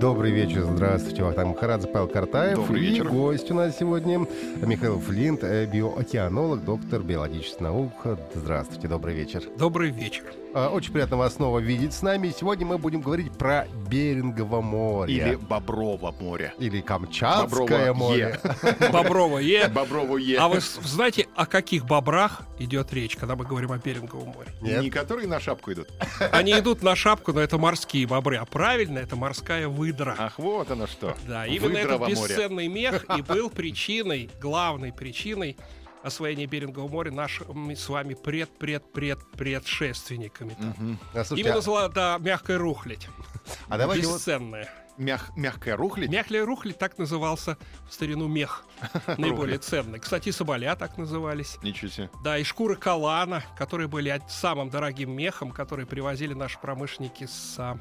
Добрый 0.00 0.30
вечер, 0.30 0.64
здравствуйте. 0.64 1.22
Вахтанг 1.22 1.54
Махарадзе, 1.54 1.88
Павел 1.88 2.08
Картаев. 2.08 2.56
Добрый 2.56 2.82
и 2.82 2.86
вечер. 2.86 3.08
гость 3.08 3.50
у 3.50 3.54
нас 3.54 3.78
сегодня 3.78 4.26
Михаил 4.62 5.00
Флинт, 5.00 5.42
э, 5.42 5.64
биоокеанолог, 5.64 6.62
доктор 6.64 7.02
биологических 7.02 7.60
наук. 7.60 7.92
Здравствуйте, 8.34 8.88
добрый 8.88 9.14
вечер. 9.14 9.42
Добрый 9.58 9.90
вечер. 9.90 10.24
А, 10.58 10.70
Очень 10.70 10.94
приятно 10.94 11.18
вас 11.18 11.34
снова 11.34 11.58
видеть 11.58 11.92
с 11.92 12.00
нами. 12.00 12.32
Сегодня 12.34 12.64
мы 12.64 12.78
будем 12.78 13.02
говорить 13.02 13.30
про 13.30 13.66
Берингово 13.90 14.62
море. 14.62 15.12
Или 15.14 15.34
Боброво 15.34 16.12
море. 16.12 16.54
Или 16.58 16.80
Камчатское 16.80 17.92
Боброво 17.92 17.92
море. 17.92 18.40
Боброво 18.90 19.38
Е. 19.40 19.68
Боброво 19.68 20.16
Е. 20.16 20.38
А 20.38 20.48
вы 20.48 20.60
знаете, 20.60 21.26
о 21.36 21.44
каких 21.44 21.84
бобрах 21.84 22.40
идет 22.58 22.90
речь, 22.94 23.16
когда 23.16 23.36
мы 23.36 23.44
говорим 23.44 23.70
о 23.70 23.76
Беринговом 23.76 24.28
море? 24.28 24.48
Нет? 24.62 24.80
Не 24.80 24.88
которые 24.88 25.28
на 25.28 25.40
шапку 25.40 25.74
идут. 25.74 25.88
Они 26.32 26.52
идут 26.58 26.82
на 26.82 26.96
шапку, 26.96 27.34
но 27.34 27.42
это 27.42 27.58
морские 27.58 28.06
бобры, 28.06 28.38
а 28.38 28.46
правильно 28.46 28.98
это 28.98 29.14
морская 29.14 29.68
выдра. 29.68 30.14
Ах, 30.18 30.38
вот 30.38 30.70
оно 30.70 30.86
что. 30.86 31.14
Да, 31.28 31.46
именно 31.46 31.76
этот 31.76 32.00
Выдрово 32.00 32.14
море. 32.14 32.14
бесценный 32.14 32.68
мех 32.68 33.04
и 33.14 33.20
был 33.28 33.50
причиной, 33.50 34.30
главной 34.40 34.90
причиной 34.90 35.58
освоения 36.06 36.46
Берингового 36.46 36.88
моря 36.88 37.10
нашими 37.10 37.74
с 37.74 37.88
вами 37.88 38.14
пред-пред-пред-предшественниками. 38.14 40.56
Мгм. 40.58 40.98
А, 41.12 41.24
слушайте, 41.24 41.48
Именно 41.48 41.58
а- 41.58 41.62
зла, 41.62 41.88
да, 41.88 42.18
мягкая 42.18 42.58
рухлядь. 42.58 43.08
а 43.68 43.76
давайте 43.76 44.06
вот 44.06 44.16
Бесценная. 44.16 44.68
Мяг- 44.98 45.32
Мягкая 45.36 45.76
рухлядь. 45.76 46.10
Мягкая 46.10 46.44
рухлядь 46.44 46.78
так 46.78 46.96
назывался 46.98 47.58
в 47.88 47.92
старину 47.92 48.28
мех. 48.28 48.64
Наиболее 49.18 49.58
ценный. 49.58 49.98
Кстати, 49.98 50.30
соболя 50.30 50.74
так 50.76 50.96
назывались. 50.98 51.58
Ничего 51.62 51.90
себе. 51.90 52.10
Да, 52.24 52.38
и 52.38 52.44
шкуры 52.44 52.76
калана, 52.76 53.42
которые 53.56 53.88
были 53.88 54.20
самым 54.28 54.70
дорогим 54.70 55.10
мехом, 55.12 55.50
которые 55.50 55.86
привозили 55.86 56.34
наши 56.34 56.58
промышленники 56.58 57.24
с, 57.26 57.54
а, 57.58 57.78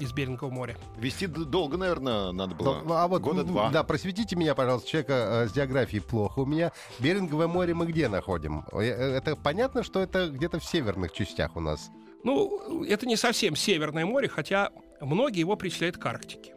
из 0.00 0.12
Берингового 0.12 0.52
моря. 0.52 0.76
Вести 0.96 1.26
долго, 1.26 1.76
наверное, 1.76 2.32
надо 2.32 2.54
было. 2.54 2.82
Ну, 2.84 2.94
а 2.94 3.06
вот, 3.06 3.22
Года 3.22 3.44
два. 3.44 3.70
Да, 3.70 3.84
просветите 3.84 4.34
меня, 4.36 4.54
пожалуйста, 4.54 4.88
человека 4.88 5.12
э, 5.44 5.48
с 5.48 5.52
географией 5.52 6.00
плохо. 6.02 6.40
У 6.40 6.46
меня 6.46 6.72
Беринговое 6.98 7.46
море 7.46 7.74
мы 7.74 7.86
где 7.86 8.08
находим? 8.08 8.64
Э, 8.72 8.78
э, 8.80 9.16
Это 9.16 9.36
понятно, 9.36 9.82
что 9.84 10.00
это 10.00 10.28
где-то 10.28 10.58
в 10.58 10.64
северных 10.64 11.12
частях 11.12 11.54
у 11.56 11.60
нас. 11.60 11.90
Ну, 12.24 12.82
это 12.84 13.06
не 13.06 13.16
совсем 13.16 13.54
Северное 13.54 14.04
море, 14.04 14.28
хотя 14.28 14.70
многие 15.00 15.40
его 15.40 15.54
причисляют 15.54 15.96
к 15.96 16.06
Арктике. 16.06 16.55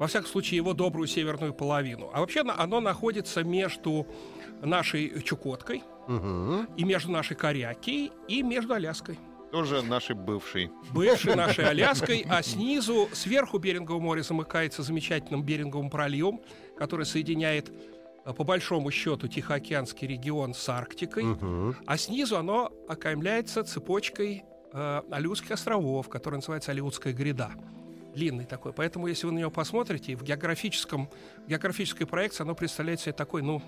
Во 0.00 0.06
всяком 0.06 0.28
случае, 0.28 0.56
его 0.56 0.72
добрую 0.72 1.06
северную 1.06 1.52
половину. 1.52 2.10
А 2.14 2.20
вообще 2.20 2.40
оно 2.40 2.80
находится 2.80 3.44
между 3.44 4.06
нашей 4.62 5.22
Чукоткой 5.22 5.82
Мгм. 6.08 6.66
и 6.78 6.84
между 6.84 7.12
нашей 7.12 7.36
Корякией 7.36 8.10
и 8.26 8.42
между 8.42 8.72
Аляской. 8.74 9.18
Тоже 9.52 9.82
наши 9.82 10.14
бывшие. 10.14 10.70
бывшей 10.94 11.34
нашей 11.34 11.64
Аляской, 11.68 12.24
а 12.30 12.42
снизу, 12.42 13.08
сверху 13.12 13.58
Берингового 13.58 14.00
моря 14.00 14.22
замыкается 14.22 14.82
замечательным 14.82 15.42
Беринговым 15.42 15.90
проливом, 15.90 16.40
который 16.78 17.04
соединяет, 17.04 17.70
э, 18.24 18.32
по 18.32 18.44
большому 18.44 18.90
счету, 18.90 19.28
Тихоокеанский 19.28 20.08
регион 20.08 20.54
с 20.54 20.66
Арктикой, 20.68 21.24
Мгм. 21.24 21.76
а 21.86 21.98
снизу 21.98 22.38
оно 22.38 22.72
окаймляется 22.88 23.64
цепочкой 23.64 24.44
э, 24.72 25.02
Алиутских 25.10 25.50
островов, 25.50 26.08
которая 26.08 26.38
называется 26.38 26.70
Алиутская 26.70 27.12
гряда. 27.12 27.50
Длинный 28.14 28.44
такой. 28.44 28.72
Поэтому, 28.72 29.06
если 29.06 29.26
вы 29.26 29.32
на 29.32 29.38
него 29.38 29.50
посмотрите, 29.50 30.16
в 30.16 30.22
географическом, 30.24 31.08
в 31.46 31.48
географической 31.48 32.06
проекции 32.06 32.42
оно 32.42 32.54
представляет 32.54 33.00
себе 33.00 33.12
такой, 33.12 33.42
ну, 33.42 33.62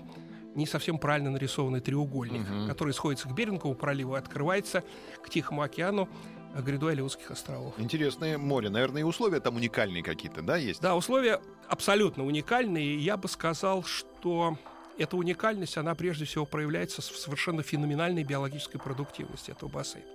не 0.55 0.65
совсем 0.67 0.97
правильно 0.99 1.31
нарисованный 1.31 1.79
треугольник, 1.79 2.47
Мгм. 2.47 2.67
который 2.67 2.93
сходится 2.93 3.27
к 3.27 3.33
Беринговому 3.33 3.75
проливу 3.75 4.15
и 4.15 4.19
открывается 4.19 4.83
к 5.23 5.29
Тихому 5.29 5.61
океану 5.61 6.07
э, 6.55 6.61
грядой 6.61 6.91
Алиутских 6.93 7.31
островов. 7.31 7.73
Интересное 7.79 8.37
море. 8.37 8.69
Наверное, 8.69 9.01
и 9.01 9.03
условия 9.03 9.39
там 9.39 9.55
уникальные 9.55 10.03
какие-то, 10.03 10.41
да, 10.43 10.57
есть? 10.57 10.79
Да, 10.81 10.95
условия 10.95 11.41
абсолютно 11.67 12.23
уникальные. 12.25 12.97
Я 12.99 13.17
бы 13.17 13.27
сказал, 13.27 13.83
что 13.83 14.57
эта 14.99 15.17
уникальность, 15.17 15.77
она 15.77 15.95
прежде 15.95 16.25
всего 16.25 16.45
проявляется 16.45 17.01
в 17.01 17.05
совершенно 17.05 17.63
феноменальной 17.63 18.23
биологической 18.23 18.77
продуктивности 18.77 19.49
этого 19.49 19.69
бассейна. 19.69 20.05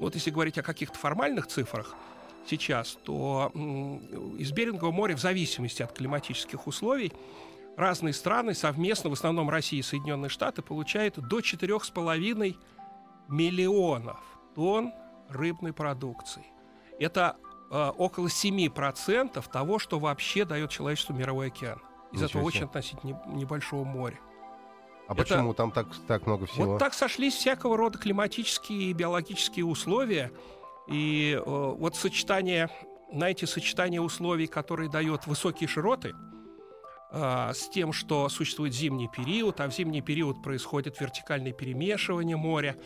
Вот 0.00 0.16
если 0.16 0.30
говорить 0.32 0.58
о 0.58 0.62
каких-то 0.64 0.98
формальных 0.98 1.46
цифрах 1.46 1.94
сейчас, 2.46 2.98
то 3.04 3.50
из 4.38 4.52
Берингового 4.52 4.92
моря 4.92 5.16
в 5.16 5.20
зависимости 5.20 5.82
от 5.82 5.92
климатических 5.92 6.66
условий 6.66 7.12
разные 7.76 8.12
страны 8.14 8.54
совместно, 8.54 9.10
в 9.10 9.14
основном 9.14 9.50
Россия 9.50 9.80
и 9.80 9.82
Соединенные 9.82 10.28
Штаты, 10.28 10.62
получают 10.62 11.18
до 11.18 11.40
4,5 11.40 12.56
миллионов 13.28 14.20
тонн 14.54 14.92
рыбной 15.28 15.72
продукции. 15.72 16.44
Это 17.00 17.36
э, 17.70 17.88
около 17.96 18.26
7% 18.28 19.44
того, 19.50 19.78
что 19.78 19.98
вообще 19.98 20.44
дает 20.44 20.70
человечеству 20.70 21.14
мировой 21.14 21.48
океан. 21.48 21.80
Из 22.12 22.20
Ничего 22.20 22.26
этого 22.26 22.42
себе. 22.42 22.46
очень 22.46 22.64
относительно 22.66 23.20
не- 23.26 23.40
небольшого 23.40 23.84
моря. 23.84 24.20
А 25.08 25.12
Это- 25.12 25.22
почему 25.22 25.54
там 25.54 25.72
так, 25.72 25.88
так 26.06 26.26
много 26.26 26.46
всего? 26.46 26.72
Вот 26.72 26.78
так 26.78 26.94
сошлись 26.94 27.34
всякого 27.34 27.76
рода 27.76 27.98
климатические 27.98 28.90
и 28.90 28.92
биологические 28.92 29.64
условия. 29.64 30.30
И 30.88 31.32
э, 31.34 31.42
вот 31.44 31.96
сочетание, 31.96 32.68
знаете, 33.12 33.46
сочетание 33.46 34.00
условий, 34.00 34.46
которые 34.46 34.90
дает 34.90 35.26
высокие 35.26 35.68
широты, 35.68 36.14
э, 37.10 37.52
с 37.54 37.68
тем, 37.68 37.92
что 37.92 38.28
существует 38.28 38.74
зимний 38.74 39.08
период, 39.08 39.60
а 39.60 39.68
в 39.68 39.72
зимний 39.72 40.02
период 40.02 40.42
происходит 40.42 41.00
вертикальное 41.00 41.52
перемешивание 41.52 42.36
моря, 42.36 42.76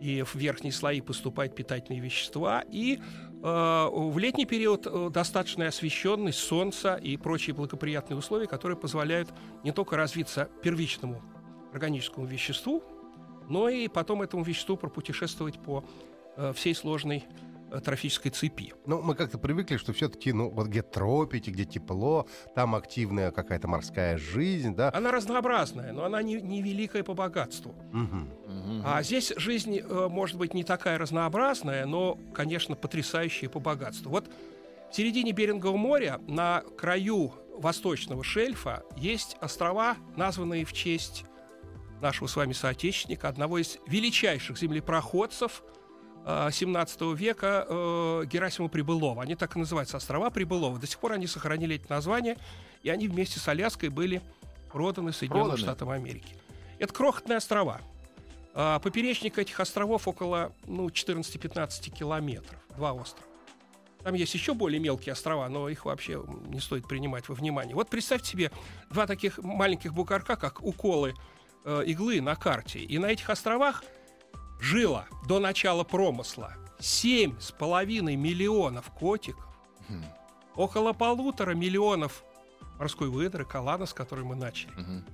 и 0.00 0.22
в 0.22 0.34
верхние 0.34 0.72
слои 0.72 1.02
поступают 1.02 1.54
питательные 1.54 2.00
вещества, 2.00 2.64
и 2.70 2.98
э, 2.98 3.88
в 3.92 4.18
летний 4.18 4.46
период 4.46 4.86
э, 4.86 5.10
достаточная 5.12 5.68
освещенность 5.68 6.38
солнца 6.38 6.94
и 6.94 7.16
прочие 7.18 7.54
благоприятные 7.54 8.16
условия, 8.16 8.46
которые 8.46 8.78
позволяют 8.78 9.28
не 9.62 9.72
только 9.72 9.96
развиться 9.96 10.48
первичному 10.62 11.22
органическому 11.72 12.26
веществу, 12.26 12.82
но 13.48 13.68
и 13.68 13.88
потом 13.88 14.22
этому 14.22 14.42
веществу 14.42 14.76
пропутешествовать 14.76 15.58
по 15.58 15.84
всей 16.54 16.74
сложной 16.74 17.24
э, 17.70 17.80
трофической 17.80 18.30
цепи. 18.30 18.72
Ну, 18.86 19.02
мы 19.02 19.14
как-то 19.14 19.38
привыкли, 19.38 19.76
что 19.76 19.92
все-таки, 19.92 20.32
ну, 20.32 20.50
вот 20.50 20.68
где 20.68 20.82
тропики, 20.82 21.50
где 21.50 21.64
тепло, 21.64 22.26
там 22.54 22.74
активная 22.74 23.30
какая-то 23.30 23.68
морская 23.68 24.18
жизнь, 24.18 24.74
да. 24.74 24.90
Она 24.94 25.12
разнообразная, 25.12 25.92
но 25.92 26.04
она 26.04 26.22
не, 26.22 26.40
не 26.40 26.62
великая 26.62 27.04
по 27.04 27.14
богатству. 27.14 27.74
Мгм. 27.92 28.82
А 28.84 29.02
здесь 29.02 29.32
жизнь 29.36 29.78
э, 29.78 30.08
может 30.08 30.36
быть 30.36 30.54
не 30.54 30.64
такая 30.64 30.98
разнообразная, 30.98 31.86
но, 31.86 32.18
конечно, 32.34 32.74
потрясающая 32.74 33.48
по 33.48 33.60
богатству. 33.60 34.10
Вот 34.10 34.30
в 34.90 34.96
середине 34.96 35.32
Берингового 35.32 35.76
моря, 35.76 36.20
на 36.26 36.62
краю 36.76 37.32
восточного 37.56 38.24
шельфа, 38.24 38.82
есть 38.96 39.36
острова, 39.40 39.96
названные 40.16 40.64
в 40.64 40.72
честь 40.72 41.24
нашего 42.00 42.26
с 42.26 42.36
вами 42.36 42.52
соотечественника, 42.52 43.28
одного 43.28 43.58
из 43.58 43.78
величайших 43.86 44.58
землепроходцев 44.58 45.62
э, 45.62 45.79
17 46.26 47.00
века 47.16 47.66
э, 47.68 48.24
Герасима 48.26 48.68
Прибылова. 48.68 49.22
Они 49.22 49.34
так 49.34 49.56
и 49.56 49.58
называются, 49.58 49.96
острова 49.96 50.30
Прибылова. 50.30 50.78
До 50.78 50.86
сих 50.86 50.98
пор 50.98 51.12
они 51.12 51.26
сохранили 51.26 51.76
эти 51.76 51.88
названия, 51.88 52.36
и 52.82 52.90
они 52.90 53.08
вместе 53.08 53.40
с 53.40 53.48
Аляской 53.48 53.88
были 53.88 54.22
проданы 54.70 55.12
Соединенным 55.12 55.50
Проданы? 55.50 55.66
Штатам 55.66 55.90
Америки. 55.90 56.34
Это 56.78 56.92
крохотные 56.92 57.38
острова. 57.38 57.80
А, 58.54 58.78
Поперечник 58.80 59.38
этих 59.38 59.58
островов 59.60 60.08
около 60.08 60.52
ну, 60.66 60.88
14-15 60.88 61.90
километров. 61.90 62.58
Два 62.76 62.92
острова. 62.92 63.26
Там 64.02 64.14
есть 64.14 64.32
еще 64.32 64.54
более 64.54 64.80
мелкие 64.80 65.12
острова, 65.12 65.48
но 65.48 65.68
их 65.68 65.84
вообще 65.84 66.24
не 66.46 66.60
стоит 66.60 66.88
принимать 66.88 67.28
во 67.28 67.34
внимание. 67.34 67.74
Вот 67.74 67.90
представьте 67.90 68.30
себе 68.30 68.50
два 68.88 69.06
таких 69.06 69.38
маленьких 69.38 69.92
бугорка, 69.92 70.36
как 70.36 70.62
уколы 70.62 71.14
э, 71.64 71.82
иглы 71.86 72.20
на 72.20 72.34
карте. 72.34 72.78
И 72.78 72.98
на 72.98 73.06
этих 73.06 73.28
островах 73.28 73.84
жило 74.60 75.06
до 75.26 75.40
начала 75.40 75.84
промысла 75.84 76.54
7,5 76.80 78.16
миллионов 78.16 78.90
котиков, 78.92 79.46
Мгм. 79.88 80.04
около 80.56 80.92
полутора 80.92 81.54
миллионов 81.54 82.22
морской 82.78 83.08
выдры, 83.08 83.44
калана, 83.44 83.86
с 83.86 83.92
которой 83.92 84.24
мы 84.24 84.34
начали. 84.36 84.72
Мгм. 84.76 85.04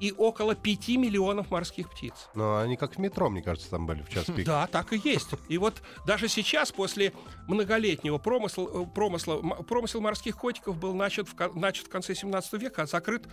И 0.00 0.12
около 0.12 0.54
5 0.54 0.88
миллионов 0.96 1.50
морских 1.50 1.90
птиц. 1.90 2.14
Но 2.34 2.58
они 2.58 2.76
как 2.76 2.96
в 2.96 2.98
метро, 2.98 3.28
мне 3.28 3.42
кажется, 3.42 3.70
там 3.70 3.86
были 3.86 4.02
в 4.02 4.08
час 4.08 4.24
пик. 4.24 4.46
Да, 4.46 4.66
так 4.66 4.92
и 4.92 5.00
есть. 5.02 5.28
И 5.48 5.58
вот 5.58 5.82
даже 6.06 6.28
сейчас, 6.28 6.72
после 6.72 7.12
многолетнего 7.46 8.18
промысла, 8.18 8.82
э, 8.82 8.86
промысла 8.86 9.36
промысел 9.36 10.00
морских 10.00 10.36
котиков 10.36 10.78
был 10.78 10.94
начат 10.94 11.28
в, 11.28 11.56
начат 11.56 11.86
в 11.86 11.90
конце 11.90 12.14
17 12.14 12.54
века, 12.54 12.82
а 12.82 12.86
закрыт, 12.86 13.28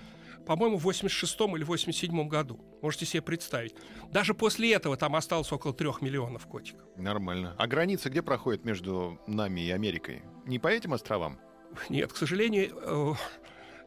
по-моему, 0.46 0.78
в 0.78 0.84
86 0.84 1.40
или 1.56 1.64
87 1.64 2.28
году. 2.28 2.60
Можете 2.82 3.06
себе 3.06 3.22
представить. 3.22 3.76
Даже 4.12 4.34
после 4.34 4.74
этого 4.74 4.98
там 4.98 5.16
осталось 5.16 5.52
около 5.52 5.74
3 5.74 5.90
миллионов 6.02 6.48
котиков. 6.48 6.88
Нормально. 6.98 7.56
А 7.58 7.68
граница 7.68 8.10
где 8.10 8.22
проходит 8.22 8.66
между 8.66 9.20
нами 9.26 9.62
и 9.62 9.72
Америкой? 9.72 10.24
Не 10.46 10.60
по 10.60 10.68
этим 10.68 10.94
островам? 10.94 11.40
Нет, 11.90 12.12
к 12.12 12.18
сожалению, 12.18 12.78
э, 12.82 13.14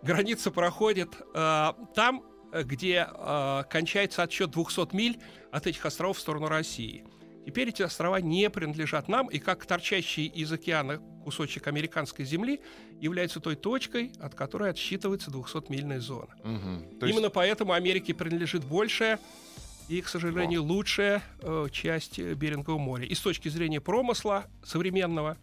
граница 0.03 0.51
проходит 0.51 1.11
э, 1.35 1.73
там, 1.95 2.23
где 2.53 3.07
э, 3.13 3.65
кончается 3.69 4.23
отсчет 4.23 4.51
200 4.51 4.95
миль 4.95 5.19
от 5.53 5.67
этих 5.67 5.85
островов 5.87 6.19
в 6.19 6.21
сторону 6.21 6.49
России. 6.49 7.05
Теперь 7.47 7.71
эти 7.71 7.83
острова 7.83 8.21
не 8.21 8.51
принадлежат 8.51 9.09
нам, 9.09 9.29
и 9.29 9.39
как 9.39 9.65
торчащий 9.67 10.27
из 10.27 10.53
океана 10.53 10.99
кусочек 11.25 11.67
американской 11.67 12.25
земли 12.25 12.61
является 13.01 13.41
той 13.41 13.57
точкой, 13.57 14.13
от 14.21 14.35
которой 14.35 14.71
отсчитывается 14.71 15.31
200-мильная 15.31 16.01
зона. 16.01 16.29
То 17.01 17.07
есть- 17.07 17.17
Именно 17.19 17.31
поэтому 17.31 17.73
Америке 17.73 18.15
принадлежит 18.15 18.65
большая 18.65 19.19
и, 19.89 20.01
к 20.03 20.09
сожалению, 20.09 20.63
лучшая 20.63 21.23
э, 21.41 21.67
часть 21.73 22.19
э, 22.19 22.35
Берингового 22.35 22.79
моря. 22.79 23.05
И 23.07 23.15
с 23.15 23.21
точки 23.21 23.49
зрения 23.49 23.81
промысла 23.81 24.45
современного, 24.63 25.37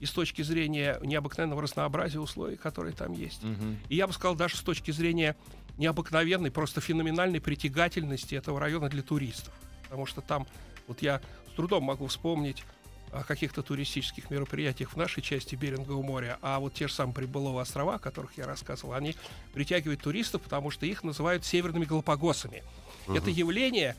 и 0.00 0.06
с 0.06 0.10
точки 0.10 0.42
зрения 0.42 0.98
необыкновенного 1.04 1.62
разнообразия 1.62 2.18
условий, 2.18 2.56
которые 2.56 2.94
там 2.94 3.12
есть. 3.12 3.44
Мгм. 3.44 3.78
И 3.88 3.94
я 3.94 4.08
бы 4.08 4.12
сказал, 4.12 4.34
даже 4.34 4.56
с 4.56 4.60
точки 4.60 4.90
зрения 4.90 5.36
необыкновенной, 5.82 6.50
просто 6.50 6.80
феноменальной 6.80 7.40
притягательности 7.40 8.34
этого 8.34 8.60
района 8.60 8.88
для 8.88 9.02
туристов. 9.02 9.52
Потому 9.84 10.06
что 10.06 10.20
там, 10.20 10.46
вот 10.86 11.02
я 11.02 11.20
с 11.50 11.56
трудом 11.56 11.84
могу 11.84 12.06
вспомнить 12.06 12.64
о 13.10 13.24
каких-то 13.24 13.62
туристических 13.62 14.30
мероприятиях 14.30 14.94
в 14.94 14.96
нашей 14.96 15.22
части 15.22 15.54
Берингового 15.54 16.02
моря, 16.02 16.38
а 16.40 16.58
вот 16.60 16.72
те 16.72 16.88
же 16.88 16.94
самые 16.94 17.14
Прибыловые 17.14 17.62
острова, 17.62 17.96
о 17.96 17.98
которых 17.98 18.38
я 18.38 18.46
рассказывал, 18.46 18.94
они 18.94 19.16
притягивают 19.52 20.00
туристов, 20.00 20.40
потому 20.40 20.70
что 20.70 20.86
их 20.86 21.04
называют 21.04 21.44
северными 21.44 21.84
Галапагосами. 21.84 22.62
Это 23.08 23.28
явление 23.28 23.96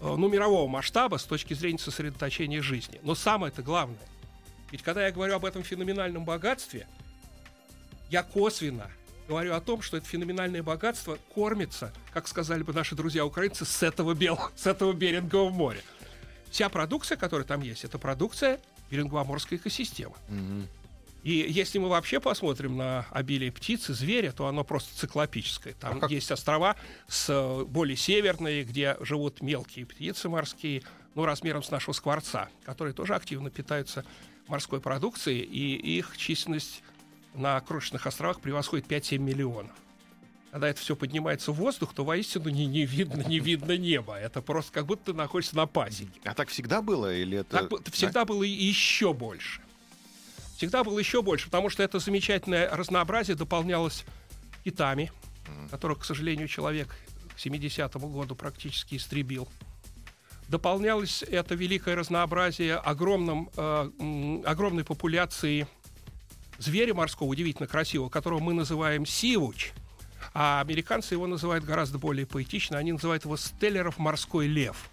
э, 0.00 0.14
ну, 0.16 0.28
мирового 0.28 0.66
масштаба 0.66 1.18
с 1.18 1.24
точки 1.24 1.54
зрения 1.54 1.78
сосредоточения 1.78 2.62
жизни. 2.62 2.98
Но 3.02 3.14
самое 3.14 3.52
это 3.52 3.62
главное. 3.62 3.98
Ведь 4.72 4.82
когда 4.82 5.06
я 5.06 5.12
говорю 5.12 5.36
об 5.36 5.44
этом 5.44 5.62
феноменальном 5.62 6.24
богатстве, 6.24 6.88
я 8.10 8.22
косвенно 8.22 8.90
говорю 9.28 9.54
о 9.54 9.60
том, 9.60 9.82
что 9.82 9.98
это 9.98 10.06
феноменальное 10.06 10.62
богатство 10.62 11.18
кормится, 11.34 11.92
как 12.12 12.26
сказали 12.26 12.62
бы 12.62 12.72
наши 12.72 12.94
друзья 12.94 13.24
украинцы, 13.24 13.64
с 13.64 13.82
этого 13.82 14.14
белого, 14.14 14.50
с 14.56 14.66
этого 14.66 14.92
Берингового 14.92 15.50
моря. 15.50 15.80
Вся 16.50 16.68
продукция, 16.70 17.16
которая 17.16 17.46
там 17.46 17.60
есть, 17.60 17.84
это 17.84 17.98
продукция 17.98 18.58
Берингово-морской 18.90 19.58
экосистемы. 19.58 20.14
Мгм. 20.28 20.66
И 21.24 21.32
если 21.32 21.78
мы 21.78 21.88
вообще 21.88 22.20
посмотрим 22.20 22.78
на 22.78 23.04
обилие 23.10 23.52
птиц 23.52 23.90
и 23.90 23.92
зверя, 23.92 24.32
то 24.32 24.46
оно 24.46 24.64
просто 24.64 24.96
циклопическое. 24.98 25.74
Там 25.74 25.98
А 25.98 26.00
как- 26.00 26.10
есть 26.10 26.30
острова 26.32 26.76
с 27.06 27.28
э, 27.28 27.64
более 27.64 27.96
северные, 27.96 28.64
где 28.64 28.96
живут 29.00 29.42
мелкие 29.42 29.84
птицы 29.84 30.30
морские, 30.30 30.82
ну, 31.14 31.26
размером 31.26 31.62
с 31.62 31.70
нашего 31.70 31.92
скворца, 31.92 32.48
которые 32.64 32.94
тоже 32.94 33.14
активно 33.14 33.50
питаются 33.50 34.04
морской 34.46 34.80
продукцией, 34.80 35.40
и 35.42 35.98
их 35.98 36.16
численность 36.16 36.82
на 37.38 37.60
крошечных 37.60 38.06
островах 38.06 38.40
превосходит 38.40 38.86
5-7 38.86 39.18
миллионов. 39.18 39.72
Когда 40.50 40.68
это 40.68 40.80
все 40.80 40.96
поднимается 40.96 41.52
в 41.52 41.56
воздух, 41.56 41.92
то 41.94 42.04
воистину 42.04 42.48
не, 42.48 42.66
не 42.66 42.86
видно, 42.86 43.22
не 43.22 43.38
видно 43.38 43.76
неба. 43.76 44.18
Это 44.18 44.40
просто 44.40 44.72
как 44.72 44.86
будто 44.86 45.12
ты 45.12 45.12
находишься 45.12 45.56
на 45.56 45.66
пасеке. 45.66 46.20
А 46.24 46.34
так 46.34 46.48
всегда 46.48 46.80
было 46.80 47.14
или 47.14 47.38
это... 47.38 47.68
Так 47.68 47.92
всегда 47.92 48.24
было 48.24 48.42
еще 48.42 49.12
больше. 49.12 49.60
Всегда 50.56 50.82
было 50.82 50.98
еще 50.98 51.22
больше, 51.22 51.46
потому 51.46 51.68
что 51.68 51.82
это 51.82 51.98
замечательное 51.98 52.68
разнообразие 52.74 53.36
дополнялось 53.36 54.04
китами, 54.64 55.12
которых, 55.70 56.00
к 56.00 56.04
сожалению, 56.04 56.48
человек 56.48 56.88
к 57.36 57.38
70-му 57.38 58.08
году 58.08 58.34
практически 58.34 58.96
истребил. 58.96 59.48
Дополнялось 60.48 61.22
это 61.22 61.54
великое 61.54 61.94
разнообразие 61.94 62.76
огромным, 62.76 63.50
э, 63.56 64.42
огромной 64.46 64.82
популяцией 64.82 65.66
зверя 66.58 66.94
морского, 66.94 67.28
удивительно 67.28 67.66
красивого, 67.66 68.08
которого 68.08 68.40
мы 68.40 68.52
называем 68.52 69.06
сивуч, 69.06 69.72
а 70.34 70.60
американцы 70.60 71.14
его 71.14 71.26
называют 71.26 71.64
гораздо 71.64 71.98
более 71.98 72.26
поэтично, 72.26 72.78
они 72.78 72.92
называют 72.92 73.24
его 73.24 73.36
стеллеров 73.36 73.98
морской 73.98 74.46
лев. 74.46 74.90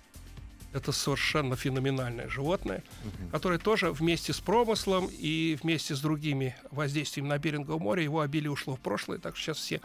Это 0.73 0.91
совершенно 0.91 1.56
феноменальное 1.56 2.27
животное, 2.27 2.83
которое 3.31 3.59
тоже 3.59 3.91
вместе 3.91 4.33
с 4.33 4.41
промыслом 4.41 5.09
и 5.09 5.57
вместе 5.62 5.95
с 5.95 6.01
другими 6.01 6.56
воздействиями 6.69 7.29
на 7.29 7.38
Беринговое 7.38 7.79
море 7.79 8.03
его 8.03 8.19
обилие 8.19 8.51
ушло 8.51 8.75
в 8.75 8.81
прошлое, 8.81 9.18
так 9.18 9.38
что 9.38 9.45
сейчас 9.45 9.57
все 9.57 9.81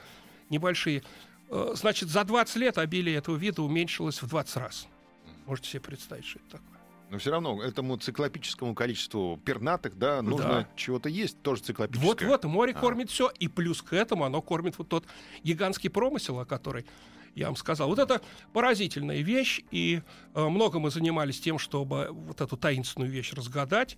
небольшие. 0.49 1.05
Э, 1.49 1.75
Значит, 1.77 2.09
за 2.09 2.25
20 2.25 2.57
лет 2.57 2.79
обилие 2.79 3.17
этого 3.17 3.37
вида 3.37 3.63
уменьшилось 3.63 4.21
в 4.21 4.27
20 4.27 4.57
раз. 4.57 4.89
Можете 5.47 5.71
себе 5.71 5.81
представить, 5.81 6.27
что 6.27 6.41
это 6.41 6.59
такое. 6.59 6.80
Но 7.11 7.19
все 7.19 7.33
равно 7.33 7.61
этому 7.61 7.97
циклопическому 7.97 8.75
количеству 8.75 9.39
пернатых, 9.45 9.99
да, 9.99 10.23
нужно 10.23 10.49
Да. 10.49 10.69
чего-то 10.77 11.09
есть, 11.09 11.43
тоже 11.43 11.63
циклопическое. 11.63 12.09
Вот-вот, 12.09 12.45
море 12.45 12.73
А. 12.73 12.79
кормит 12.79 13.11
все, 13.11 13.31
и 13.39 13.49
плюс 13.49 13.83
к 13.83 13.93
этому 13.93 14.25
оно 14.25 14.41
кормит 14.41 14.79
вот 14.79 14.89
тот 14.89 15.05
гигантский 15.43 15.91
промысел, 15.91 16.39
о 16.39 16.45
который 16.45 16.87
я 17.35 17.47
вам 17.47 17.57
сказал. 17.57 17.89
Вот 17.89 17.99
это 17.99 18.21
поразительная 18.53 19.23
вещь, 19.23 19.63
и 19.73 20.03
э, 20.35 20.49
много 20.49 20.79
мы 20.79 20.91
занимались 20.91 21.41
тем, 21.41 21.59
чтобы 21.59 22.09
вот 22.11 22.41
эту 22.41 22.57
таинственную 22.57 23.11
вещь 23.11 23.33
разгадать. 23.33 23.97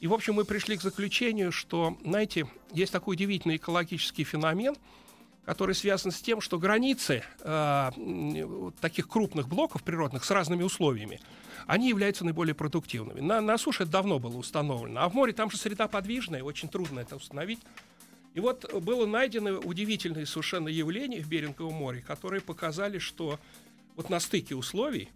И, 0.00 0.06
в 0.06 0.14
общем, 0.14 0.34
мы 0.34 0.44
пришли 0.44 0.76
к 0.76 0.82
заключению, 0.82 1.52
что, 1.52 1.96
знаете, 2.04 2.46
есть 2.72 2.92
такой 2.92 3.16
удивительный 3.16 3.56
экологический 3.56 4.24
феномен, 4.24 4.76
который 5.44 5.74
связан 5.74 6.10
с 6.12 6.20
тем, 6.20 6.40
что 6.40 6.58
границы 6.58 7.22
э, 7.40 7.90
таких 8.80 9.08
крупных 9.08 9.48
блоков 9.48 9.82
природных 9.82 10.24
с 10.24 10.30
разными 10.30 10.62
условиями, 10.62 11.20
они 11.66 11.88
являются 11.88 12.24
наиболее 12.24 12.54
продуктивными. 12.54 13.20
На, 13.20 13.40
на 13.40 13.58
суше 13.58 13.84
это 13.84 13.92
давно 13.92 14.18
было 14.18 14.36
установлено, 14.36 15.02
а 15.02 15.08
в 15.08 15.14
море 15.14 15.32
там 15.32 15.50
же 15.50 15.56
среда 15.56 15.88
подвижная, 15.88 16.42
очень 16.42 16.68
трудно 16.68 17.00
это 17.00 17.16
установить. 17.16 17.60
И 18.34 18.40
вот 18.40 18.72
было 18.82 19.06
найдено 19.06 19.58
удивительные 19.58 20.26
совершенно 20.26 20.68
явления 20.68 21.20
в 21.20 21.28
Беринговом 21.28 21.74
море, 21.74 22.00
которые 22.06 22.40
показали, 22.40 22.98
что 22.98 23.40
вот 23.96 24.08
на 24.08 24.20
стыке 24.20 24.54
условий, 24.54 25.08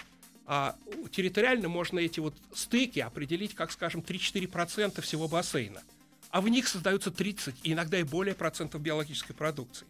а 0.47 0.77
территориально 1.11 1.69
можно 1.69 1.99
эти 1.99 2.21
вот 2.21 2.35
стыки 2.53 3.01
определить, 3.01 3.55
как, 3.55 3.73
скажем, 3.73 4.01
3-4% 4.01 5.01
всего 5.01 5.29
бассейна. 5.29 5.83
А 6.31 6.41
в 6.41 6.49
них 6.49 6.67
создаются 6.67 7.11
30, 7.11 7.55
и 7.63 7.73
иногда 7.73 7.99
и 7.99 8.03
более 8.03 8.35
процентов 8.35 8.83
биологической 8.83 9.33
продукции. 9.33 9.87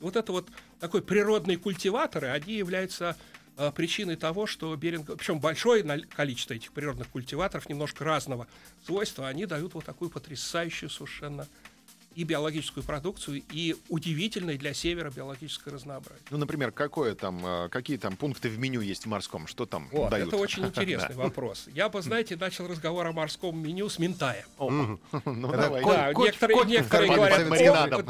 Вот 0.00 0.16
это 0.16 0.32
вот 0.32 0.48
такой 0.80 1.02
природные 1.02 1.56
культиваторы, 1.56 2.28
они 2.28 2.54
являются 2.54 3.16
э, 3.56 3.72
причиной 3.74 4.16
того, 4.16 4.46
что 4.46 4.74
Беринг, 4.76 5.16
причем 5.16 5.38
большое 5.38 5.82
количество 6.14 6.54
этих 6.54 6.72
природных 6.72 7.08
культиваторов, 7.08 7.68
немножко 7.68 8.04
разного 8.04 8.46
свойства, 8.84 9.28
они 9.28 9.46
дают 9.46 9.74
вот 9.74 9.84
такую 9.84 10.10
потрясающую 10.10 10.90
совершенно 10.90 11.46
и 12.14 12.24
биологическую 12.24 12.84
продукцию, 12.84 13.42
и 13.50 13.76
удивительное 13.88 14.56
для 14.56 14.72
севера 14.74 15.10
биологическое 15.10 15.74
разнообразие. 15.74 16.22
Ну, 16.30 16.38
например, 16.38 16.70
какое 16.72 17.14
там, 17.14 17.44
э, 17.44 17.68
какие 17.68 17.96
там 17.96 18.16
пункты 18.16 18.48
в 18.48 18.58
меню 18.58 18.80
есть 18.80 19.04
в 19.04 19.08
морском? 19.08 19.46
Что 19.46 19.66
там 19.66 19.88
Вот, 19.90 20.10
дают? 20.10 20.28
это 20.28 20.36
очень 20.36 20.64
интересный 20.66 21.16
вопрос. 21.16 21.66
Я 21.74 21.88
бы, 21.88 22.00
знаете, 22.02 22.36
начал 22.36 22.68
разговор 22.68 23.06
о 23.06 23.12
морском 23.12 23.58
меню 23.58 23.88
с 23.88 23.98
ментая. 23.98 24.44
Ну, 24.58 24.98
Да, 25.52 26.12
некоторые, 26.14 27.14
говорят, 27.14 27.48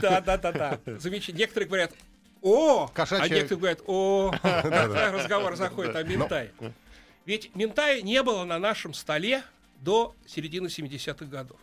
да, 0.01 0.21
да, 0.21 0.37
да, 0.37 0.53
да. 0.53 0.81
Замечательно. 0.99 1.39
Некоторые 1.39 1.69
говорят, 1.69 1.93
о, 2.43 2.85
а 2.85 2.89
Кошачья- 2.95 3.29
некоторые 3.35 3.59
говорят, 3.59 3.81
о, 3.87 4.33
разговор 5.13 5.57
заходит 5.57 5.97
о 5.97 6.03
ментай. 6.03 6.51
Ведь 7.25 7.55
ментай 7.55 8.03
не 8.03 8.23
было 8.23 8.45
на 8.45 8.59
нашем 8.59 8.93
столе 8.93 9.43
до 9.81 10.15
середины 10.27 10.67
70-х 10.67 11.25
годов. 11.27 11.59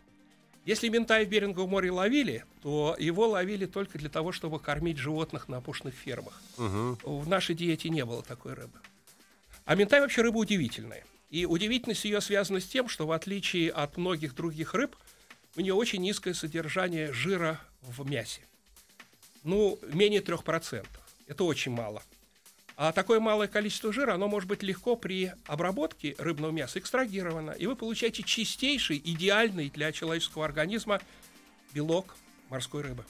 Если 0.63 0.89
ментай 0.89 1.25
в 1.25 1.30
Беринговом 1.30 1.72
море 1.72 1.91
ловили, 1.91 2.46
то 2.62 2.96
его 3.00 3.27
ловили 3.27 3.65
только 3.65 3.98
для 3.98 4.10
того, 4.10 4.32
чтобы 4.32 4.60
кормить 4.60 4.98
животных 4.98 5.50
на 5.50 5.58
опушных 5.58 5.96
фермах. 5.96 6.39
Мгм. 6.58 7.00
В 7.03 7.27
нашей 7.27 7.56
диете 7.56 7.89
не 7.89 8.06
было 8.06 8.22
такой 8.22 8.53
рыбы. 8.53 8.80
А 9.65 9.75
ментай 9.75 10.01
вообще 10.01 10.22
рыба 10.22 10.38
удивительная. 10.38 11.03
И 11.32 11.46
удивительность 11.46 12.06
ее 12.06 12.22
связана 12.22 12.60
с 12.60 12.65
тем, 12.65 12.88
что 12.89 13.08
в 13.08 13.12
отличие 13.12 13.72
от 13.72 13.98
многих 13.98 14.36
других 14.36 14.74
рыб, 14.74 14.96
у 15.56 15.62
нее 15.62 15.74
очень 15.74 16.01
низкое 16.01 16.34
содержание 16.34 17.12
жира 17.12 17.60
в 17.82 18.08
мясе. 18.08 18.41
Ну, 19.44 19.80
менее 19.94 20.22
3%. 20.22 20.86
Это 21.27 21.44
очень 21.44 21.72
мало. 21.72 22.03
А 22.84 22.92
такое 22.94 23.20
малое 23.20 23.48
количество 23.48 23.94
жира, 23.94 24.16
оно 24.16 24.28
может 24.28 24.50
быть 24.50 24.64
легко 24.64 24.96
при 24.96 25.32
обработке 25.46 26.16
рыбного 26.18 26.50
мяса 26.50 26.80
экстрагировано. 26.80 27.52
И 27.52 27.68
вы 27.68 27.76
получаете 27.76 28.24
чистейший, 28.24 29.00
идеальный 29.06 29.70
для 29.70 29.92
человеческого 29.92 30.46
организма 30.46 31.00
белок 31.76 32.16
морской 32.50 32.82
рыбы. 32.82 33.06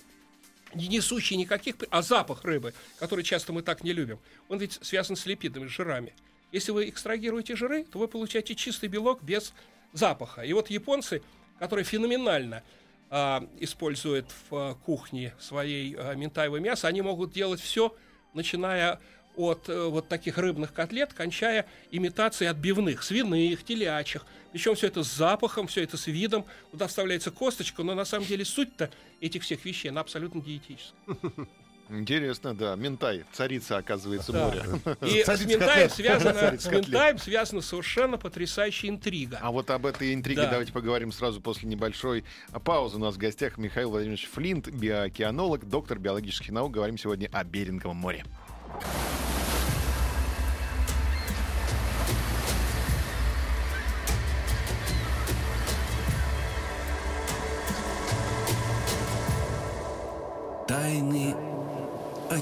не 0.73 0.89
несущий 0.89 1.37
никаких, 1.37 1.75
а 1.89 2.01
запах 2.01 2.43
рыбы, 2.43 2.73
который 2.99 3.23
часто 3.23 3.53
мы 3.53 3.61
так 3.61 3.81
не 3.85 3.93
любим, 3.93 4.19
он 4.49 4.59
ведь 4.59 4.77
связан 4.81 5.15
с 5.15 5.25
липидами, 5.25 5.69
с 5.69 5.71
жирами. 5.71 6.13
Если 6.51 6.73
вы 6.73 6.89
экстрагируете 6.89 7.55
жиры, 7.55 7.85
то 7.85 7.97
вы 7.97 8.09
получаете 8.09 8.55
чистый 8.55 8.89
белок 8.89 9.23
без 9.23 9.53
запаха. 9.93 10.41
И 10.41 10.51
вот 10.51 10.69
японцы, 10.69 11.21
которые 11.59 11.85
феноменально 11.85 12.61
а, 13.09 13.47
используют 13.57 14.25
в 14.49 14.53
а, 14.53 14.75
кухне 14.75 15.33
своей 15.39 15.95
а, 15.97 16.13
ментаевое 16.13 16.59
мясо, 16.59 16.89
они 16.89 17.01
могут 17.01 17.31
делать 17.31 17.61
все, 17.61 17.95
начиная 18.33 18.99
от 19.35 19.69
э, 19.69 19.85
вот 19.87 20.07
таких 20.07 20.37
рыбных 20.37 20.73
котлет, 20.73 21.13
кончая 21.13 21.65
имитацией 21.91 22.49
отбивных, 22.49 23.03
свиных, 23.03 23.63
телячьих. 23.63 24.25
Причем 24.51 24.75
все 24.75 24.87
это 24.87 25.03
с 25.03 25.13
запахом, 25.13 25.67
все 25.67 25.83
это 25.83 25.97
с 25.97 26.07
видом. 26.07 26.45
Туда 26.71 26.87
вставляется 26.87 27.31
косточка, 27.31 27.83
но 27.83 27.95
на 27.95 28.05
самом 28.05 28.25
деле 28.25 28.43
суть-то 28.45 28.89
этих 29.21 29.43
всех 29.43 29.63
вещей, 29.65 29.89
она 29.89 30.01
абсолютно 30.01 30.41
диетическая. 30.41 30.99
Интересно, 31.89 32.55
да. 32.55 32.75
Ментай, 32.77 33.25
царица, 33.33 33.75
оказывается, 33.75 34.31
Да. 34.31 34.45
моря. 34.47 34.63
И 35.01 35.21
с 35.23 35.25
Царица 35.25 35.45
ментаем 35.47 35.89
котлет. 35.89 35.91
связана, 35.91 36.57
с 36.59 36.65
ментаем 36.71 37.17
связана 37.17 37.61
совершенно 37.61 38.17
потрясающая 38.17 38.89
интрига. 38.89 39.39
А 39.41 39.51
вот 39.51 39.69
об 39.71 39.85
этой 39.85 40.13
интриге 40.13 40.43
Да. 40.43 40.51
давайте 40.51 40.71
поговорим 40.71 41.11
сразу 41.11 41.41
после 41.41 41.67
небольшой 41.67 42.23
паузы. 42.63 42.95
У 42.95 42.99
нас 42.99 43.15
в 43.15 43.17
гостях 43.17 43.57
Михаил 43.57 43.89
Владимирович 43.89 44.29
Флинт, 44.31 44.69
биоокеанолог, 44.69 45.67
доктор 45.67 45.99
биологических 45.99 46.51
наук. 46.51 46.71
Говорим 46.71 46.97
сегодня 46.97 47.29
о 47.33 47.43
Беринговом 47.43 47.97
море. 47.97 48.23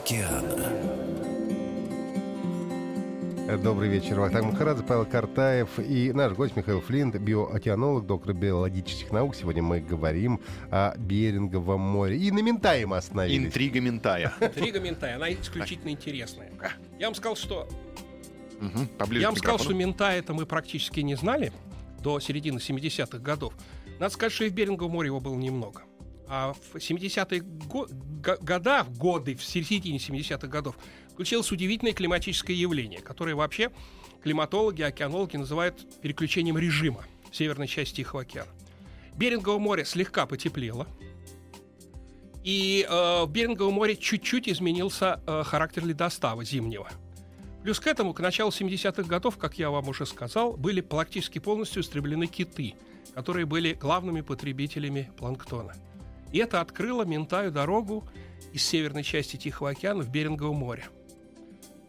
Океана. 0.10 0.74
Добрый 3.64 3.90
вечер. 3.90 4.20
Вахтанг 4.20 4.54
Махарадзе, 4.54 4.84
Павел 4.84 5.06
Картаев 5.06 5.80
и 5.80 6.12
наш 6.14 6.34
гость 6.34 6.56
Михаил 6.56 6.82
Флинт, 6.82 7.16
биоокеанолог, 7.16 8.06
доктор 8.08 8.34
биологических 8.34 9.12
наук. 9.12 9.36
Сегодня 9.36 9.62
мы 9.62 9.82
говорим 9.82 10.40
о 10.72 10.96
Беринговом 10.98 11.82
море. 11.82 12.18
И 12.18 12.32
на 12.32 12.42
Ментай 12.42 12.86
мы 12.86 12.98
остановились. 12.98 13.48
Интрига 13.48 13.82
Ментая. 13.82 14.34
Интрига 14.40 14.80
ментай, 14.80 15.16
она 15.16 15.32
исключительно 15.32 15.92
интересная. 15.92 16.52
Я 17.00 17.08
вам 17.08 17.16
сказал, 17.16 17.36
что 17.36 17.68
Поближе 18.98 19.22
Я 19.22 19.28
вам 19.30 19.38
сказал, 19.38 19.58
что 19.58 19.74
микрофону. 19.74 19.78
мента 19.78 20.12
это 20.12 20.34
мы 20.34 20.46
практически 20.46 21.00
не 21.00 21.16
знали 21.16 21.54
до 22.02 22.20
середины 22.20 22.58
70-х 22.58 23.20
годов. 23.20 23.54
Надо 24.00 24.14
сказать, 24.14 24.34
что 24.34 24.46
и 24.46 24.50
в 24.50 24.54
Беринговом 24.54 24.92
море 24.92 25.08
его 25.08 25.20
было 25.20 25.36
немного. 25.36 25.84
А 26.30 26.54
в 26.54 26.76
70-е 26.76 27.42
го- 27.42 27.88
го- 27.90 28.38
года, 28.40 28.84
в 28.84 28.98
годы, 28.98 29.36
в 29.36 29.44
середине 29.44 29.98
70-х 29.98 30.48
годов, 30.48 30.78
включилось 31.12 31.52
удивительное 31.52 31.94
климатическое 31.94 32.56
явление, 32.56 33.02
которое 33.02 33.34
вообще 33.34 33.72
климатологи, 34.22 34.84
океанологи 34.84 35.38
называют 35.38 36.00
переключением 36.02 36.58
режима 36.58 37.04
в 37.32 37.36
северной 37.36 37.68
части 37.68 37.96
Тихого 37.96 38.22
океана. 38.22 38.52
Беринговое 39.16 39.60
море 39.60 39.86
слегка 39.86 40.28
потеплело, 40.28 40.88
и 42.44 42.86
э, 42.88 43.24
в 43.26 43.30
Беринговом 43.30 43.74
море 43.74 43.96
чуть-чуть 43.96 44.48
изменился 44.48 45.22
э, 45.26 45.44
характер 45.44 45.86
ледостава 45.86 46.44
зимнего. 46.44 46.90
Плюс 47.64 47.80
к 47.80 47.88
этому, 47.88 48.14
к 48.14 48.22
началу 48.22 48.52
70-х 48.52 49.04
годов, 49.04 49.38
как 49.38 49.60
я 49.60 49.70
вам 49.70 49.90
уже 49.90 50.06
сказал, 50.06 50.54
были 50.54 50.80
практически 50.80 51.40
полностью 51.40 51.82
истреблены 51.82 52.28
киты, 52.28 52.76
которые 53.14 53.46
были 53.46 53.74
главными 53.74 54.22
потребителями 54.22 55.12
планктона. 55.18 55.74
И 56.32 56.38
это 56.38 56.62
открыло 56.62 57.04
Ментаю 57.04 57.52
дорогу 57.52 58.08
из 58.54 58.66
северной 58.66 59.04
части 59.04 59.38
Тихого 59.38 59.72
океана 59.72 60.04
в 60.04 60.10
Берингово 60.10 60.54
море. 60.54 60.86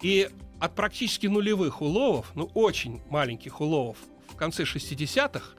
И 0.03 0.29
от 0.59 0.75
практически 0.75 1.27
нулевых 1.27 1.81
уловов, 1.83 2.33
ну 2.35 2.51
очень 2.55 3.01
маленьких 3.09 3.61
уловов 3.61 3.99
в 4.29 4.37
конце 4.37 4.65
60-х, 4.65 5.57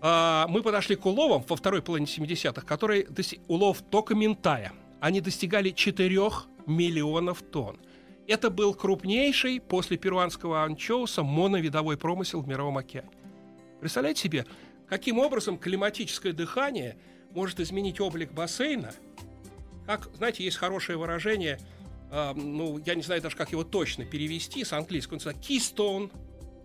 а, 0.00 0.46
мы 0.48 0.62
подошли 0.62 0.96
к 0.96 1.06
уловам 1.06 1.44
во 1.48 1.56
второй 1.56 1.82
половине 1.82 2.06
70-х, 2.06 2.62
которые 2.62 3.04
доси- 3.04 3.40
улов 3.48 3.82
только 3.82 4.14
ментая. 4.14 4.72
Они 5.00 5.20
достигали 5.20 5.70
4 5.70 6.30
миллионов 6.66 7.42
тонн. 7.42 7.78
Это 8.26 8.50
был 8.50 8.74
крупнейший 8.74 9.60
после 9.60 9.96
перуанского 9.96 10.64
анчоуса 10.64 11.22
моновидовой 11.22 11.96
промысел 11.96 12.40
в 12.40 12.48
Мировом 12.48 12.78
океане. 12.78 13.10
Представляете 13.80 14.22
себе, 14.22 14.46
каким 14.88 15.18
образом 15.18 15.58
климатическое 15.58 16.32
дыхание 16.32 16.98
может 17.36 17.60
изменить 17.60 18.00
облик 18.00 18.32
бассейна? 18.32 18.92
Как, 19.84 20.08
знаете, 20.16 20.42
есть 20.42 20.56
хорошее 20.56 20.98
выражение, 20.98 21.60
а, 22.10 22.34
ну, 22.34 22.80
я 22.84 22.94
не 22.94 23.02
знаю 23.02 23.20
даже, 23.22 23.36
как 23.36 23.52
его 23.52 23.62
точно 23.62 24.04
перевести 24.04 24.64
с 24.64 24.72
английского, 24.72 25.16
называется 25.16 25.48
keystone 25.48 26.10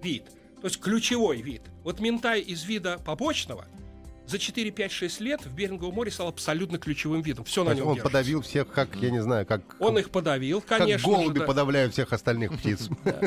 вид, 0.01 0.25
то 0.61 0.67
есть 0.67 0.79
ключевой 0.79 1.41
вид. 1.41 1.61
Вот 1.83 1.99
ментай 1.99 2.41
из 2.41 2.63
вида 2.63 2.97
побочного 3.05 3.67
за 4.31 4.39
4, 4.39 4.71
5, 4.71 4.91
6 4.91 5.19
лет 5.21 5.45
в 5.45 5.53
Беринговом 5.53 5.93
море 5.93 6.09
стал 6.09 6.29
абсолютно 6.29 6.77
ключевым 6.77 7.21
видом. 7.21 7.43
Все 7.45 7.63
на 7.63 7.73
нем 7.73 7.87
он 7.87 7.95
держится. 7.95 8.03
подавил 8.09 8.41
всех, 8.41 8.67
как, 8.71 8.95
я 8.95 9.11
не 9.11 9.21
знаю, 9.21 9.45
как, 9.45 9.61
Он 9.79 9.97
их 9.99 10.09
подавил, 10.09 10.61
как 10.61 10.79
конечно 10.79 11.07
голуби 11.09 11.33
же, 11.35 11.39
да. 11.41 11.45
подавляют 11.45 11.93
всех 11.93 12.13
остальных 12.13 12.53
птиц. 12.57 12.89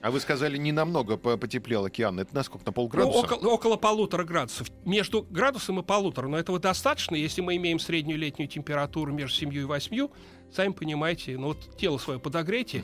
А 0.00 0.10
вы 0.10 0.20
сказали, 0.20 0.56
не 0.58 0.70
намного 0.72 1.16
по- 1.16 1.36
потеплел 1.36 1.84
океан. 1.84 2.18
Это 2.20 2.34
насколько? 2.34 2.64
На 2.66 2.70
Ну, 2.70 2.72
полградуса? 2.74 3.18
около, 3.18 3.48
около 3.50 3.76
полутора 3.76 4.24
градусов. 4.24 4.68
Между 4.84 5.22
градусом 5.22 5.80
и 5.80 5.82
полутора. 5.82 6.28
Но 6.28 6.38
этого 6.38 6.58
достаточно, 6.58 7.14
если 7.16 7.40
мы 7.40 7.56
имеем 7.56 7.78
среднюю 7.78 8.18
летнюю 8.18 8.48
температуру 8.48 9.12
между 9.12 9.36
7 9.36 9.52
и 9.54 9.62
8. 9.64 10.08
Сами 10.54 10.72
понимаете, 10.72 11.36
ну 11.38 11.48
вот 11.48 11.76
тело 11.76 11.98
свое 11.98 12.18
подогрейте 12.20 12.82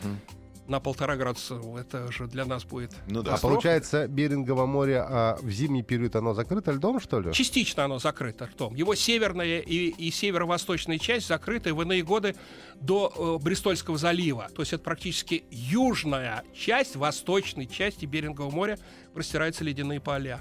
на 0.66 0.80
полтора 0.80 1.16
градуса. 1.16 1.60
Это 1.78 2.10
же 2.10 2.26
для 2.26 2.44
нас 2.44 2.64
будет 2.64 2.92
Ну 3.06 3.22
да. 3.22 3.34
А 3.34 3.38
получается, 3.38 4.08
Берингово 4.08 4.66
море 4.66 5.00
а 5.00 5.36
в 5.40 5.50
зимний 5.50 5.82
период 5.82 6.16
оно 6.16 6.34
закрыто 6.34 6.72
льдом, 6.72 7.00
что 7.00 7.20
ли? 7.20 7.32
Частично 7.32 7.84
оно 7.84 7.98
закрыто 7.98 8.46
ртом. 8.46 8.74
Его 8.74 8.94
северная 8.94 9.60
и, 9.60 9.88
и 9.88 10.10
северо-восточная 10.10 10.98
часть 10.98 11.28
закрыты 11.28 11.74
в 11.74 11.82
иные 11.82 12.02
годы 12.02 12.34
до 12.76 13.38
э, 13.40 13.44
Бристольского 13.44 13.98
залива. 13.98 14.48
То 14.54 14.62
есть 14.62 14.72
это 14.72 14.82
практически 14.82 15.44
южная 15.50 16.44
часть, 16.54 16.96
восточной 16.96 17.66
части 17.66 18.06
Берингового 18.06 18.54
моря 18.54 18.78
простираются 19.12 19.64
ледяные 19.64 20.00
поля. 20.00 20.40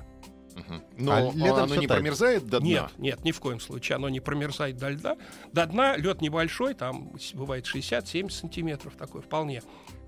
Мгм. 0.56 0.84
Но 0.98 1.12
А 1.14 1.22
летом 1.34 1.64
оно 1.64 1.76
не 1.76 1.88
так? 1.88 1.98
промерзает 1.98 2.46
до 2.46 2.60
дна? 2.60 2.68
Нет, 2.68 2.92
нет, 2.98 3.24
ни 3.24 3.32
в 3.32 3.40
коем 3.40 3.60
случае. 3.60 3.96
Оно 3.96 4.10
не 4.10 4.20
промерзает 4.20 4.78
до 4.78 4.90
льда. 4.90 5.18
До 5.52 5.66
дна 5.66 5.98
лед 5.98 6.22
небольшой, 6.22 6.74
там 6.74 7.12
бывает 7.34 7.66
60-70 7.66 8.30
сантиметров 8.30 8.94
такой 8.98 9.22
вполне, 9.22 9.64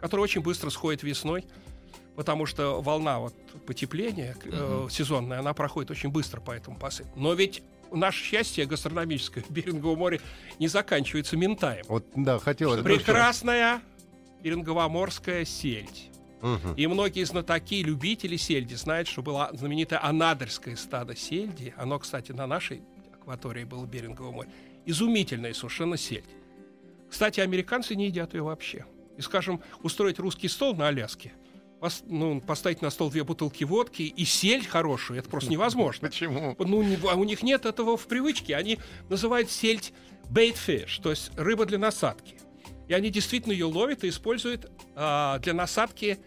который 0.06 0.22
очень 0.22 0.42
быстро 0.42 0.70
сходит 0.70 1.02
весной, 1.02 1.46
потому 2.16 2.46
что 2.46 2.80
волна 2.80 3.18
вот 3.18 3.34
потепления 3.66 4.36
э, 4.44 4.88
сезонная, 4.92 5.40
она 5.40 5.56
проходит 5.56 5.90
очень 5.90 6.10
быстро 6.10 6.40
по 6.42 6.52
этому 6.52 6.78
бассейну. 6.78 7.12
Но 7.16 7.34
ведь 7.34 7.64
наше 7.92 8.24
счастье 8.24 8.68
гастрономическое 8.68 9.44
в 9.44 9.50
Беринговом 9.50 9.98
море 9.98 10.22
не 10.60 10.68
заканчивается 10.68 11.38
ментаем. 11.38 11.84
Вот, 11.88 12.06
да, 12.16 12.38
хотелось 12.38 12.82
бы. 12.82 12.84
Прекрасная 12.84 13.82
беринговоморская 14.44 15.44
сельдь. 15.44 16.12
Мгм. 16.44 16.76
И 16.76 16.86
многие 16.86 17.24
знатоки, 17.24 17.82
любители 17.82 18.38
сельди 18.38 18.76
знают, 18.76 19.08
что 19.08 19.24
было 19.24 19.50
знаменитое 19.54 20.00
анадырское 20.04 20.76
стадо 20.76 21.16
сельди. 21.16 21.74
Оно, 21.78 21.98
кстати, 21.98 22.32
на 22.32 22.46
нашей 22.46 22.84
акватории 23.20 23.64
было 23.64 23.88
Беринговое 23.88 24.32
море. 24.32 24.50
Изумительная 24.86 25.56
совершенно 25.56 25.98
сельдь. 25.98 26.30
Кстати, 27.10 27.40
американцы 27.40 27.96
не 27.96 28.06
едят 28.06 28.36
ее 28.36 28.44
вообще. 28.44 28.86
И, 29.18 29.22
скажем, 29.22 29.62
устроить 29.82 30.20
русский 30.20 30.48
стол 30.48 30.76
на 30.76 30.88
Аляске, 30.88 31.34
пос- 31.80 32.04
ну, 32.06 32.42
поставить 32.42 32.82
на 32.82 32.90
стол 32.90 33.10
две 33.10 33.24
бутылки 33.24 33.64
водки 33.64 34.02
и 34.04 34.26
сельдь 34.26 34.68
хорошую, 34.68 35.20
это 35.20 35.30
просто 35.30 35.52
невозможно. 35.52 36.08
Почему? 36.08 36.56
Ну, 36.60 37.10
а 37.10 37.16
у 37.16 37.24
них 37.24 37.44
нет 37.44 37.66
этого 37.66 37.98
в 37.98 38.08
привычке. 38.08 38.56
Они 38.56 38.80
называют 39.10 39.50
сельдь 39.50 39.94
fish, 40.32 41.02
то 41.02 41.12
есть 41.12 41.32
рыба 41.38 41.66
для 41.66 41.78
насадки. 41.78 42.38
И 42.88 42.94
они 42.94 43.10
действительно 43.10 43.54
ее 43.54 43.66
ловят 43.66 44.04
и 44.04 44.10
используют 44.10 44.72
а, 44.96 45.40
для 45.40 45.54
насадки 45.54 46.20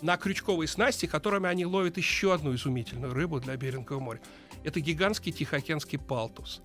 на 0.00 0.16
крючковые 0.16 0.68
снасти, 0.68 1.06
которыми 1.06 1.48
они 1.48 1.66
ловят 1.66 1.96
еще 1.96 2.34
одну 2.34 2.54
изумительную 2.54 3.14
рыбу 3.14 3.40
для 3.40 3.56
Берингового 3.56 4.02
моря. 4.02 4.20
Это 4.64 4.80
гигантский 4.80 5.32
тихоокеанский 5.32 5.98
палтус. 5.98 6.62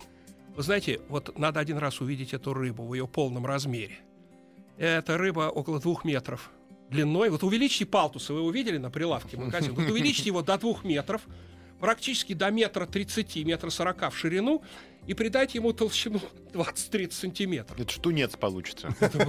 Вы 0.56 0.64
знаете, 0.64 1.00
вот 1.10 1.38
надо 1.38 1.60
один 1.60 1.78
раз 1.78 2.02
увидеть 2.02 2.34
эту 2.34 2.54
рыбу 2.54 2.86
в 2.86 2.94
ее 2.94 3.08
полном 3.08 3.46
размере. 3.46 4.00
Эта 4.80 5.18
рыба 5.18 5.50
около 5.50 5.82
двух 5.82 6.06
метров 6.06 6.50
длиной. 6.90 7.30
Вот 7.30 7.44
увеличьте 7.44 7.86
палтуса, 7.86 8.34
вы 8.34 8.42
увидели 8.42 8.78
на 8.78 8.90
прилавке 8.90 9.36
в 9.36 9.42
магазине? 9.42 9.74
Вот 9.74 9.90
увеличьте 9.90 10.28
его 10.28 10.42
до 10.42 10.58
двух 10.58 10.86
метров, 10.86 11.22
практически 11.82 12.32
до 12.34 12.50
метра 12.50 12.86
тридцати, 12.86 13.44
метра 13.44 13.70
сорока 13.72 14.10
в 14.10 14.18
ширину, 14.18 14.64
и 15.06 15.14
придайте 15.14 15.58
ему 15.58 15.74
толщину 15.74 16.22
20-30 16.54 17.12
сантиметров. 17.12 17.78
Это 17.78 17.92
штунец 17.92 18.38
получится. 18.38 18.96
Это 19.02 19.20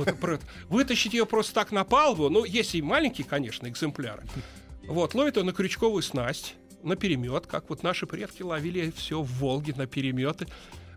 Вытащить 0.68 1.14
ее 1.14 1.26
просто 1.26 1.52
так 1.52 1.72
на 1.72 1.82
палубу, 1.82 2.28
ну, 2.30 2.44
есть 2.44 2.76
и 2.76 2.82
маленькие, 2.82 3.26
конечно, 3.26 3.66
экземпляры. 3.66 4.24
Вот, 4.86 5.14
ловит 5.14 5.36
он 5.36 5.46
на 5.46 5.52
крючковую 5.52 6.02
снасть, 6.02 6.54
на 6.84 6.94
перемет, 6.94 7.48
как 7.48 7.70
вот 7.70 7.82
наши 7.82 8.06
предки 8.06 8.42
ловили 8.42 8.92
все 8.96 9.20
в 9.20 9.26
Волге 9.40 9.74
на 9.76 9.86
переметы, 9.88 10.46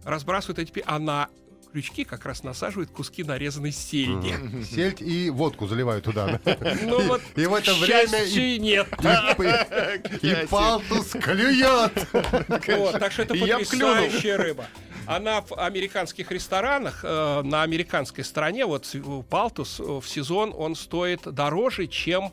разбрасывают 0.03 0.60
эти... 0.60 0.72
пе- 0.72 0.83
А 0.86 1.00
на 1.00 1.29
крючки 1.73 2.03
как 2.03 2.25
раз 2.25 2.43
насаживают 2.43 2.91
куски 2.91 3.23
нарезанной 3.23 3.71
сельди. 3.71 4.35
Сельдь 4.63 5.01
и 5.01 5.31
водку 5.31 5.65
заливают 5.67 6.05
туда. 6.05 6.39
Ну 6.83 7.01
вот, 7.07 7.21
И 7.35 7.47
в 7.47 7.53
это 7.55 7.73
время 7.73 8.23
и- 8.23 8.59
нет. 8.59 8.87
И, 10.21 10.47
палтус 10.49 11.11
клюет. 11.11 11.93
Так 12.11 13.11
что 13.11 13.23
это 13.23 13.33
потрясающая 13.33 14.37
рыба. 14.37 14.67
Она 15.05 15.41
в 15.41 15.53
американских 15.53 16.31
ресторанах, 16.31 17.01
э, 17.03 17.41
на 17.43 17.63
американской 17.63 18.23
стороне, 18.23 18.65
вот 18.65 18.95
палтус 19.29 19.81
э, 19.81 19.83
в 19.83 20.07
сезон, 20.07 20.53
он 20.55 20.75
стоит 20.75 21.21
дороже, 21.25 21.87
чем 21.87 22.31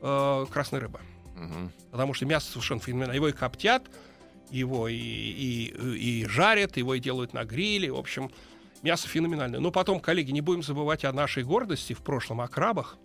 э, 0.00 0.46
красная 0.50 0.80
рыба. 0.80 1.00
Мгм. 1.34 1.70
Потому 1.90 2.14
что 2.14 2.24
мясо 2.24 2.50
совершенно 2.50 2.80
феноменальное. 2.80 3.16
Его 3.16 3.28
и 3.28 3.32
коптят, 3.32 3.82
его 4.50 4.88
и, 4.88 4.94
и, 4.96 6.22
и 6.22 6.26
жарят, 6.26 6.78
его 6.78 6.94
и 6.94 7.00
делают 7.00 7.34
на 7.34 7.44
гриле. 7.44 7.92
В 7.92 7.96
общем, 7.98 8.30
мясо 8.86 9.08
феноменальное. 9.08 9.58
Но 9.60 9.70
потом, 9.72 9.98
коллеги, 10.00 10.30
не 10.30 10.40
будем 10.40 10.62
забывать 10.62 11.04
о 11.04 11.12
нашей 11.12 11.42
гордости 11.42 11.92
в 11.92 11.98
прошлом, 12.02 12.40
о 12.40 12.46
крабах. 12.48 12.96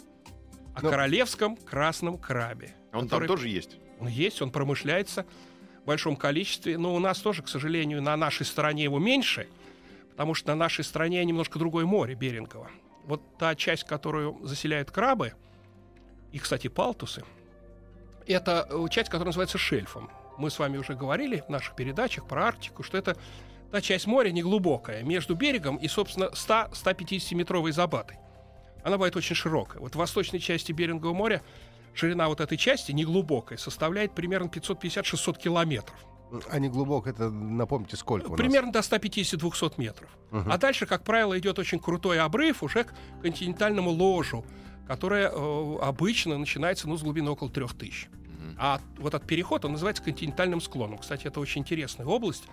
О 0.76 0.82
Ну. 0.84 0.90
королевском 0.90 1.58
красном 1.58 2.18
крабе. 2.18 2.76
Он 2.94 3.02
там 3.02 3.10
который- 3.10 3.28
тоже 3.28 3.50
есть. 3.50 3.78
Он 4.00 4.08
есть, 4.08 4.42
он 4.42 4.52
промышляется 4.52 5.26
в 5.84 5.86
большом 5.88 6.16
количестве. 6.16 6.78
Но 6.78 6.94
у 6.96 7.00
нас 7.00 7.20
тоже, 7.20 7.42
к 7.42 7.48
сожалению, 7.48 8.02
на 8.02 8.16
нашей 8.16 8.46
стороне 8.46 8.84
его 8.84 9.00
меньше, 9.00 9.48
потому 10.12 10.34
что 10.36 10.50
на 10.50 10.56
нашей 10.56 10.84
стороне 10.84 11.26
немножко 11.26 11.58
другое 11.60 11.86
море 11.86 12.14
Берингово. 12.16 12.70
Вот 13.06 13.22
та 13.40 13.56
часть, 13.56 13.84
которую 13.86 14.38
заселяют 14.44 14.92
крабы, 14.92 15.34
и, 16.32 16.38
кстати, 16.38 16.68
палтусы, 16.68 17.24
это 18.28 18.68
э, 18.70 18.86
часть, 18.92 19.10
которая 19.10 19.28
называется 19.28 19.58
шельфом. 19.58 20.10
Мы 20.38 20.52
с 20.52 20.60
вами 20.60 20.78
уже 20.78 20.94
говорили 20.94 21.44
в 21.48 21.50
наших 21.50 21.76
передачах 21.76 22.28
про 22.28 22.46
Арктику, 22.46 22.84
что 22.84 22.98
это 23.00 23.18
та 23.72 23.82
часть 23.82 24.08
моря 24.08 24.32
неглубокая, 24.32 25.04
между 25.04 25.36
берегом 25.36 25.78
и, 25.78 25.88
собственно, 25.88 26.30
100-150-метровой 26.34 27.72
забатой. 27.72 28.18
Она 28.84 28.98
бывает 28.98 29.16
очень 29.16 29.36
широкая. 29.36 29.82
Вот 29.82 29.94
в 29.94 29.98
восточной 29.98 30.40
части 30.40 30.72
Берингового 30.72 31.16
моря 31.16 31.42
ширина 31.94 32.28
вот 32.28 32.42
этой 32.42 32.58
части, 32.58 32.92
неглубокая, 32.92 33.58
составляет 33.58 34.14
примерно 34.14 34.48
550-600 34.48 35.38
километров. 35.40 35.96
А 36.50 36.60
не 36.60 36.70
глубоко, 36.70 37.10
это 37.10 37.30
напомните, 37.30 37.98
сколько? 37.98 38.32
Примерно 38.32 38.72
до 38.72 38.80
150-200 38.80 39.74
метров. 39.78 40.10
Мгм. 40.32 40.52
А 40.52 40.58
дальше, 40.58 40.86
как 40.86 41.04
правило, 41.04 41.38
идет 41.38 41.60
очень 41.60 41.80
крутой 41.80 42.20
обрыв 42.20 42.64
уже 42.64 42.86
к 42.86 42.94
континентальному 43.22 43.92
ложу, 43.92 44.46
которое 44.88 45.30
э, 45.30 45.78
обычно 45.82 46.38
начинается 46.38 46.88
ну, 46.88 46.98
с 46.98 47.04
глубины 47.04 47.30
около 47.30 47.50
3000. 47.50 48.10
А 48.58 48.80
вот 48.98 49.14
этот 49.14 49.28
переход, 49.28 49.66
он 49.66 49.72
называется 49.72 50.04
континентальным 50.04 50.62
склоном. 50.62 51.00
Кстати, 51.00 51.26
это 51.26 51.40
очень 51.40 51.62
интересная 51.62 52.06
область, 52.06 52.44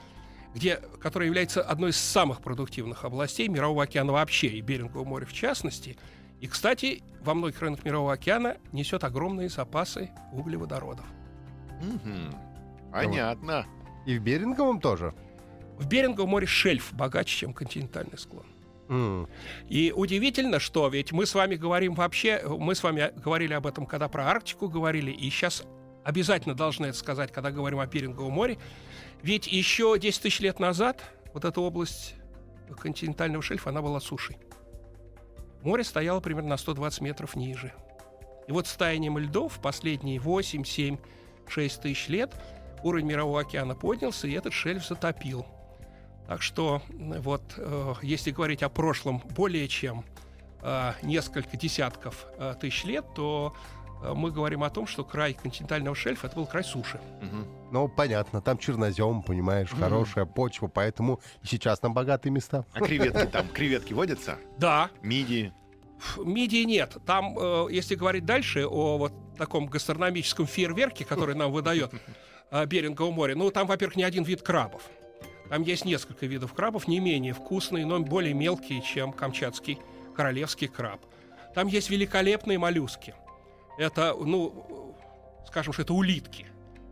где, 0.55 0.77
которая 1.01 1.27
является 1.27 1.63
одной 1.63 1.91
из 1.91 1.97
самых 1.97 2.41
продуктивных 2.41 3.05
областей 3.05 3.49
Мирового 3.49 3.85
океана 3.85 4.13
вообще, 4.13 4.49
и 4.49 4.61
Берингового 4.61 5.07
моря 5.07 5.27
в 5.27 5.33
частности. 5.33 5.97
И, 6.41 6.47
кстати, 6.47 7.03
во 7.21 7.35
многих 7.35 7.61
районах 7.61 7.85
Мирового 7.85 8.13
океана 8.13 8.57
несет 8.73 9.05
огромные 9.05 9.49
запасы 9.49 10.11
углеводородов. 10.33 11.07
Мгм. 11.81 12.35
Понятно. 12.93 13.67
И 14.07 14.19
в 14.19 14.23
Беринговом 14.23 14.81
тоже? 14.81 15.15
В 15.79 15.87
Беринговом 15.87 16.31
море 16.31 16.47
шельф 16.47 16.93
богаче, 16.93 17.37
чем 17.37 17.53
континентальный 17.53 18.19
склон. 18.19 18.47
М. 18.89 19.29
И 19.69 19.93
удивительно, 19.95 20.61
что 20.61 20.89
ведь 20.89 21.13
мы 21.13 21.27
с 21.27 21.35
вами 21.35 21.57
говорим 21.57 21.95
вообще, 21.95 22.43
мы 22.47 22.75
с 22.75 22.83
вами 22.83 23.13
говорили 23.17 23.53
об 23.53 23.67
этом, 23.67 23.85
когда 23.87 24.09
про 24.09 24.29
Арктику 24.29 24.69
говорили, 24.69 25.11
и 25.11 25.29
сейчас 25.29 25.65
обязательно 26.05 26.55
должны 26.55 26.87
это 26.87 26.99
сказать, 26.99 27.33
когда 27.33 27.51
говорим 27.51 27.81
о 27.81 27.87
Беринговом 27.87 28.33
море. 28.33 28.59
Ведь 29.23 29.47
еще 29.47 29.99
10 29.99 30.23
тысяч 30.23 30.41
лет 30.41 30.61
назад 30.61 31.03
вот 31.35 31.45
эта 31.45 31.61
область 31.61 32.15
континентального 32.81 33.43
шельфа, 33.43 33.71
она 33.71 33.83
была 33.83 34.01
сушей. 34.01 34.37
Море 35.63 35.85
стояло 35.85 36.21
примерно 36.21 36.51
на 36.51 36.57
120 36.57 37.01
метров 37.01 37.35
ниже. 37.35 37.73
И 38.47 38.53
вот 38.53 38.67
с 38.67 38.75
таянием 38.75 39.19
льдов 39.19 39.61
последние 39.61 40.21
8, 40.21 40.65
7, 40.65 40.97
6 41.47 41.83
тысяч 41.83 42.09
лет 42.09 42.35
уровень 42.83 43.07
мирового 43.07 43.41
океана 43.41 43.75
поднялся, 43.75 44.27
и 44.27 44.33
этот 44.33 44.53
шельф 44.53 44.87
затопил. 44.87 45.47
Так 46.27 46.43
что 46.43 46.83
вот 46.89 47.43
э, 47.57 47.95
если 48.03 48.31
говорить 48.31 48.63
о 48.63 48.69
прошлом 48.69 49.23
более 49.31 49.67
чем 49.67 50.05
э, 50.63 50.93
несколько 51.03 51.57
десятков 51.57 52.27
э, 52.39 52.55
тысяч 52.61 52.85
лет, 52.85 53.05
то 53.15 53.57
мы 54.03 54.31
говорим 54.31 54.63
о 54.63 54.71
том, 54.71 54.87
что 54.87 55.05
край 55.05 55.35
континентального 55.35 55.97
шельфа 55.97 56.27
это 56.27 56.37
был 56.37 56.47
край 56.47 56.65
суши. 56.65 57.01
Ну, 57.71 57.89
понятно, 57.89 58.41
там 58.41 58.59
чернозем, 58.59 59.23
понимаешь, 59.23 59.71
хорошая 59.71 60.25
почва, 60.25 60.69
поэтому 60.69 61.21
и 61.43 61.47
сейчас 61.47 61.79
там 61.79 61.93
богатые 61.93 62.33
места. 62.33 62.65
А 62.73 62.81
креветки 62.81 63.27
там? 63.27 63.49
Креветки 63.49 63.93
водятся? 63.93 64.39
Да, 64.59 64.91
Мидии? 65.03 65.53
мидии 66.19 66.65
нет. 66.65 66.97
Там, 67.07 67.37
э, 67.39 67.67
если 67.71 67.95
говорить 67.95 68.25
дальше 68.25 68.67
о 68.67 68.99
вот 68.99 69.13
таком 69.37 69.67
гастрономическом 69.67 70.47
фейерверке, 70.47 71.05
который 71.05 71.35
нам 71.35 71.53
выдает 71.53 71.93
э, 72.51 72.67
Берингово 72.67 73.11
море, 73.11 73.35
ну 73.35 73.51
там, 73.51 73.67
во-первых, 73.67 73.97
не 73.97 74.05
один 74.05 74.25
вид 74.25 74.43
крабов. 74.43 74.83
Там 75.49 75.63
есть 75.63 75.85
несколько 75.85 76.27
видов 76.27 76.53
крабов, 76.53 76.89
не 76.89 77.01
менее 77.01 77.33
вкусные, 77.33 77.87
но 77.87 77.99
более 78.01 78.35
мелкие, 78.35 78.83
чем 78.83 79.13
камчатский 79.13 79.79
королевский 80.15 80.69
краб. 80.69 81.01
Там 81.55 81.69
есть 81.69 81.91
великолепные 81.91 82.59
моллюски. 82.59 83.15
Это, 83.79 84.15
ну, 84.19 84.95
скажем, 85.47 85.73
что 85.73 85.83
это 85.83 85.95
улитки. 85.95 86.47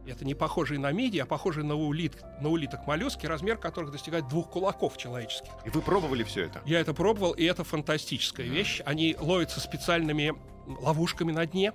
Это 0.07 0.25
не 0.25 0.35
похожие 0.35 0.79
на 0.79 0.93
мидии, 0.93 1.19
а 1.19 1.27
похожие 1.27 1.65
на, 1.65 1.75
улит, 1.75 2.23
на 2.41 2.49
улиток 2.49 2.87
моллюски, 2.87 3.27
размер 3.27 3.57
которых 3.57 3.91
достигает 3.91 4.29
двух 4.29 4.51
кулаков 4.51 4.97
человеческих. 4.97 5.51
И 5.65 5.71
вы 5.71 5.83
пробовали 5.83 6.23
все 6.23 6.45
это? 6.45 6.63
Я 6.65 6.79
это 6.79 6.95
пробовал, 6.95 7.33
и 7.33 7.43
это 7.43 7.65
фантастическая 7.65 8.47
вещь. 8.47 8.81
Они 8.87 9.17
ловятся 9.19 9.59
специальными 9.59 10.33
ловушками 10.81 11.33
на 11.33 11.45
дне. 11.45 11.73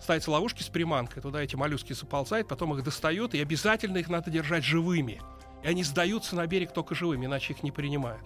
Ставятся 0.00 0.30
ловушки 0.30 0.62
с 0.62 0.68
приманкой, 0.68 1.20
туда 1.20 1.42
эти 1.42 1.56
моллюски 1.56 1.92
заползают, 1.92 2.48
потом 2.48 2.74
их 2.74 2.82
достают, 2.82 3.34
и 3.34 3.42
обязательно 3.42 3.98
их 3.98 4.08
надо 4.08 4.30
держать 4.30 4.64
живыми. 4.64 5.20
И 5.62 5.68
они 5.68 5.84
сдаются 5.84 6.36
на 6.36 6.46
берег 6.46 6.72
только 6.72 6.94
живыми, 6.94 7.26
иначе 7.26 7.52
их 7.52 7.62
не 7.62 7.70
принимают. 7.70 8.22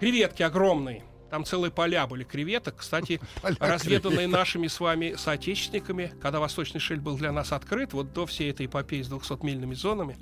Креветки 0.00 0.42
огромные. 0.42 1.04
Там 1.30 1.44
целые 1.44 1.70
поля 1.70 2.06
были 2.06 2.24
креветок. 2.24 2.76
Кстати, 2.78 3.20
Поля 3.42 3.56
разведанные 3.60 4.26
нашими 4.26 4.66
с 4.66 4.80
вами 4.80 5.14
соотечественниками, 5.16 6.12
когда 6.20 6.40
Восточный 6.40 6.80
шельф 6.80 7.02
был 7.02 7.16
для 7.16 7.32
нас 7.32 7.52
открыт, 7.52 7.92
вот 7.92 8.12
до 8.12 8.26
всей 8.26 8.50
этой 8.50 8.66
эпопеи 8.66 9.02
с 9.02 9.10
200-мильными 9.10 9.74
зонами, 9.74 10.16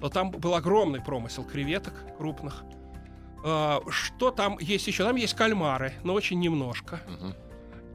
то 0.00 0.08
там 0.08 0.32
был 0.32 0.54
огромный 0.54 1.00
промысел 1.00 1.44
креветок 1.44 1.94
крупных. 2.18 2.64
А, 3.44 3.80
Что 3.88 4.30
там 4.30 4.58
есть 4.58 4.86
еще? 4.88 5.04
Там 5.04 5.16
есть 5.16 5.34
кальмары, 5.34 5.94
но 6.02 6.12
очень 6.14 6.40
немножко. 6.40 7.00
Мгм. 7.06 7.34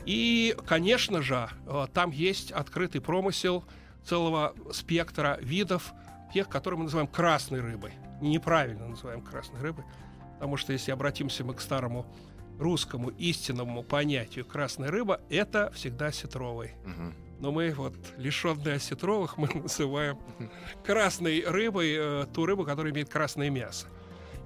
И, 0.05 0.55
конечно 0.65 1.21
же, 1.21 1.49
э, 1.65 1.87
там 1.93 2.11
есть 2.11 2.53
открытый 2.53 3.01
промысел 3.01 3.65
целого 4.05 4.55
спектра 4.71 5.37
видов, 5.41 5.91
тех, 6.33 6.47
которые 6.47 6.77
мы 6.77 6.83
называем 6.85 7.07
красной 7.07 7.59
рыбой. 7.59 7.91
Неправильно 8.21 8.87
называем 8.87 9.21
красной 9.21 9.59
рыбой, 9.59 9.83
потому 10.35 10.55
что 10.55 10.71
если 10.71 10.91
обратимся 10.91 11.43
мы 11.43 11.53
к 11.53 11.59
старому 11.59 12.05
русскому 12.59 13.09
истинному 13.09 13.83
понятию 13.83 14.45
красная 14.45 14.89
рыба, 14.89 15.21
это 15.29 15.71
всегда 15.73 16.11
сетровой. 16.11 16.73
Мгм. 16.85 17.13
Но 17.39 17.51
мы 17.51 17.71
вот 17.71 17.93
лишенные 18.17 18.75
осетровых 18.75 19.37
мы 19.37 19.47
называем 19.53 20.17
красной 20.85 21.43
рыбой 21.45 21.95
э, 21.97 22.25
ту 22.33 22.45
рыбу, 22.45 22.65
которая 22.65 22.91
имеет 22.91 23.09
красное 23.09 23.49
мясо. 23.49 23.87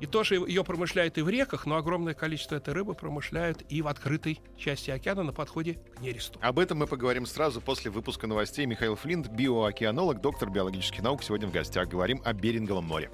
И 0.01 0.07
тоже 0.07 0.33
ее 0.35 0.63
промышляют 0.63 1.19
и 1.19 1.21
в 1.21 1.29
реках, 1.29 1.67
но 1.67 1.75
огромное 1.75 2.15
количество 2.15 2.55
этой 2.55 2.73
рыбы 2.73 2.95
промышляют 2.95 3.61
и 3.69 3.83
в 3.83 3.87
открытой 3.87 4.39
части 4.57 4.89
океана 4.89 5.21
на 5.21 5.31
подходе 5.31 5.75
к 5.75 6.01
нересту. 6.01 6.39
Об 6.41 6.57
этом 6.57 6.79
мы 6.79 6.87
поговорим 6.87 7.27
сразу 7.27 7.61
после 7.61 7.91
выпуска 7.91 8.25
новостей. 8.25 8.65
Михаил 8.65 8.95
Флинт, 8.95 9.27
биоокеанолог, 9.27 10.19
доктор 10.19 10.49
биологических 10.49 11.03
наук, 11.03 11.21
сегодня 11.21 11.47
в 11.47 11.51
гостях. 11.51 11.87
Говорим 11.87 12.19
о 12.25 12.33
Беринговом 12.33 12.85
море. 12.85 13.11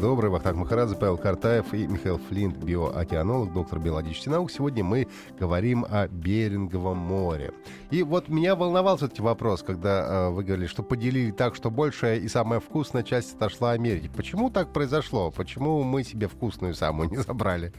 Добрый. 0.00 0.30
Вахтанг 0.30 0.56
Махарадзе, 0.56 0.96
Павел 0.96 1.18
Картаев 1.18 1.74
и 1.74 1.86
Михаил 1.86 2.18
Флинт, 2.18 2.56
биоокеанолог, 2.56 3.52
доктор 3.52 3.78
биологических 3.78 4.32
наук. 4.32 4.50
Сегодня 4.50 4.82
мы 4.82 5.06
говорим 5.38 5.84
о 5.88 6.08
Беринговом 6.08 6.96
море. 6.96 7.52
И 7.90 8.02
вот 8.02 8.28
меня 8.28 8.56
волновал 8.56 8.96
все-таки 8.96 9.20
вопрос, 9.20 9.62
когда 9.62 10.28
э, 10.28 10.30
вы 10.30 10.42
говорили, 10.42 10.66
что 10.66 10.82
поделили 10.82 11.30
так, 11.30 11.54
что 11.54 11.70
большая 11.70 12.18
и 12.18 12.28
самая 12.28 12.60
вкусная 12.60 13.02
часть 13.02 13.34
отошла 13.34 13.72
Америке. 13.72 14.10
Почему 14.16 14.48
так 14.50 14.72
произошло? 14.72 15.30
Почему 15.30 15.82
мы 15.82 16.02
себе 16.02 16.28
вкусную 16.28 16.74
самую 16.74 17.10
не 17.10 17.18
забрали? 17.18 17.72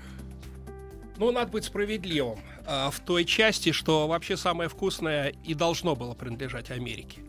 Ну, 1.17 1.31
надо 1.31 1.51
быть 1.51 1.65
справедливым 1.65 2.39
а, 2.67 2.91
в 2.91 2.99
той 2.99 3.25
части, 3.25 3.71
что 3.71 4.07
вообще 4.07 4.37
самое 4.37 4.69
вкусное 4.69 5.33
и 5.43 5.55
должно 5.55 5.95
было 5.95 6.13
принадлежать 6.13 6.69
Америке. 6.69 7.21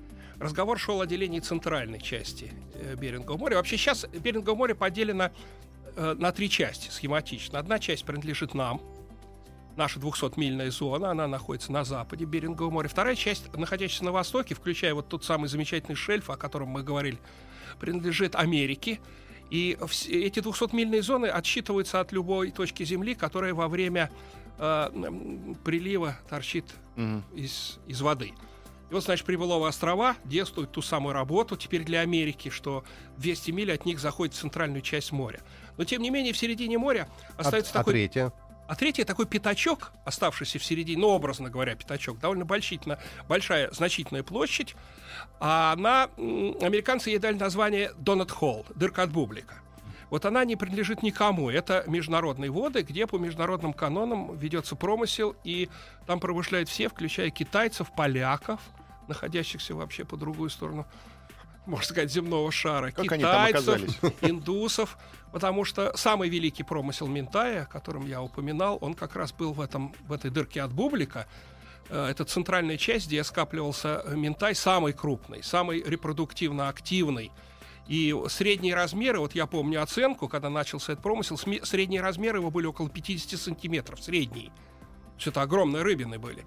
Разговор 0.43 0.77
шел 0.77 1.01
о 1.01 1.07
делении 1.07 1.39
центральной 1.39 2.01
части 2.01 2.53
э, 2.75 2.97
Берингового 2.97 3.39
моря. 3.39 3.57
Вообще 3.59 3.77
сейчас 3.77 4.07
Беринговое 4.09 4.59
море 4.59 4.75
поделено 4.75 5.31
э, 5.95 6.17
на 6.19 6.33
три 6.33 6.51
части 6.51 6.91
схематично. 6.91 7.61
Одна 7.61 7.79
часть 7.79 8.05
принадлежит 8.05 8.53
нам, 8.53 8.83
наша 9.77 10.01
200-мильная 10.01 10.73
зона, 10.73 11.13
она 11.13 11.29
находится 11.29 11.71
на 11.71 11.85
западе 11.85 12.25
Берингового 12.25 12.73
моря. 12.73 12.89
Вторая 12.89 13.15
часть, 13.15 13.57
находящаяся 13.57 14.05
на 14.05 14.11
востоке, 14.11 14.57
включая 14.57 14.95
вот 14.95 15.09
тот 15.09 15.25
самый 15.25 15.49
замечательный 15.49 15.95
шельф, 15.95 16.29
о 16.29 16.37
котором 16.37 16.71
мы 16.71 16.83
говорили, 16.83 17.19
принадлежит 17.79 18.35
Америке. 18.35 18.99
И 19.51 19.79
эти 20.09 20.41
200-мильные 20.41 21.03
зоны 21.03 21.27
отсчитываются 21.27 22.01
от 22.01 22.11
любой 22.11 22.51
точки 22.51 22.83
Земли, 22.85 23.15
которая 23.15 23.55
во 23.55 23.69
время 23.69 24.11
э, 24.59 24.91
прилива 25.63 26.19
торчит 26.29 26.65
угу. 26.97 27.23
из, 27.33 27.79
из 27.87 28.01
воды. 28.01 28.33
И 28.93 28.95
вот, 28.95 29.05
значит, 29.05 29.25
Прибыловые 29.25 29.71
острова 29.71 30.17
действуют 30.23 30.73
ту 30.73 30.83
самую 30.83 31.15
работу 31.15 31.57
теперь 31.57 31.83
для 31.83 32.01
Америки, 32.01 32.51
что 32.51 32.85
200 33.17 33.51
миль 33.51 33.73
от 33.73 33.87
них 33.87 33.99
заходит 33.99 34.35
в 34.35 34.39
центральную 34.39 34.83
часть 34.83 35.13
моря. 35.13 35.41
Но, 35.79 35.85
тем 35.85 36.03
не 36.03 36.11
менее, 36.11 36.35
в 36.35 36.37
середине 36.37 36.77
моря 36.77 37.09
остается 37.39 37.73
а, 37.73 37.79
такой... 37.79 37.95
А 37.95 37.97
третья? 37.97 38.33
А 38.69 38.77
третий 38.77 39.05
такой 39.05 39.25
пятачок, 39.25 39.93
оставшийся 40.05 40.59
в 40.59 40.65
середине, 40.65 41.01
ну, 41.01 41.09
образно 41.09 41.49
говоря, 41.49 41.75
пятачок, 41.75 42.19
довольно 42.19 42.45
большительно, 42.45 42.99
большая, 43.31 43.71
значительная 43.71 44.23
площадь. 44.23 44.77
А 45.41 45.73
она, 45.73 46.11
американцы 46.19 47.09
ей 47.09 47.19
дали 47.19 47.39
название 47.39 47.93
Донат 47.97 48.31
Холл, 48.31 48.67
дырка 48.75 49.05
от 49.05 49.11
бублика. 49.11 49.55
Вот 50.11 50.27
она 50.27 50.45
не 50.45 50.57
принадлежит 50.57 51.03
никому. 51.03 51.49
Это 51.49 51.85
международные 51.87 52.51
воды, 52.51 52.83
где 52.83 53.07
по 53.07 53.17
международным 53.17 53.73
канонам 53.73 54.37
ведется 54.37 54.77
промысел, 54.77 55.35
и 55.45 55.71
там 56.07 56.21
промышляют 56.21 56.69
все, 56.69 56.91
включая 56.91 57.31
китайцев, 57.31 57.91
поляков, 57.97 58.61
находящихся 59.09 59.75
вообще 59.75 60.05
по 60.05 60.17
другую 60.17 60.51
сторону 60.51 60.87
можно 61.67 61.87
сказать, 61.87 62.11
земного 62.11 62.51
шара. 62.51 62.91
Как 62.91 63.05
китайцев, 63.05 63.81
индусов. 64.23 64.99
Потому 65.33 65.65
что 65.65 65.97
самый 65.97 66.29
великий 66.29 66.63
промысел 66.63 67.07
Ментая, 67.07 67.63
о 67.63 67.67
котором 67.67 68.07
я 68.07 68.21
упоминал, 68.21 68.79
он 68.81 68.95
как 68.95 69.17
раз 69.17 69.33
был 69.33 69.53
в, 69.53 69.61
этом, 69.61 69.95
в 70.07 70.13
этой 70.13 70.31
дырке 70.31 70.63
от 70.63 70.73
бублика. 70.73 71.27
Э, 71.89 72.07
это 72.11 72.25
центральная 72.25 72.77
часть, 72.77 73.07
где 73.07 73.25
скапливался 73.25 74.03
Ментай, 74.15 74.55
самый 74.55 74.93
крупный, 74.93 75.43
самый 75.43 75.83
репродуктивно 75.83 76.69
активный. 76.69 77.33
И 77.89 78.15
средние 78.29 78.75
размеры, 78.75 79.19
вот 79.19 79.35
я 79.35 79.47
помню 79.47 79.83
оценку, 79.83 80.29
когда 80.29 80.51
начался 80.51 80.93
этот 80.93 81.03
промысел, 81.03 81.37
средние 81.37 82.01
размеры 82.01 82.39
его 82.39 82.51
были 82.51 82.67
около 82.67 82.89
50 82.89 83.41
сантиметров, 83.41 84.03
средние. 84.03 84.53
Все 85.19 85.31
это 85.31 85.43
огромные 85.43 85.83
рыбины 85.83 86.19
были. 86.19 86.45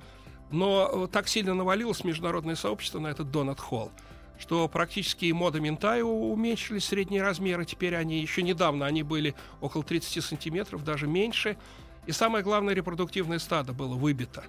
Но 0.51 1.07
так 1.07 1.27
сильно 1.27 1.53
навалилось 1.53 2.03
международное 2.03 2.55
сообщество 2.55 2.99
на 2.99 3.07
этот 3.07 3.31
Донат 3.31 3.59
Холл 3.59 3.91
что 4.37 4.67
практически 4.67 5.31
мода 5.31 5.59
Ментаю 5.59 6.07
уменьшились 6.07 6.85
средние 6.85 7.21
размеры. 7.21 7.65
Теперь 7.65 7.95
они 7.95 8.19
еще 8.19 8.41
недавно 8.41 8.85
они 8.85 9.03
были 9.03 9.35
около 9.61 9.83
30 9.83 10.23
сантиметров, 10.23 10.83
даже 10.83 11.07
меньше. 11.07 11.57
И 12.05 12.11
самое 12.11 12.43
главное, 12.43 12.73
репродуктивное 12.73 13.39
стадо 13.39 13.73
было 13.73 13.95
выбито. 13.95 14.43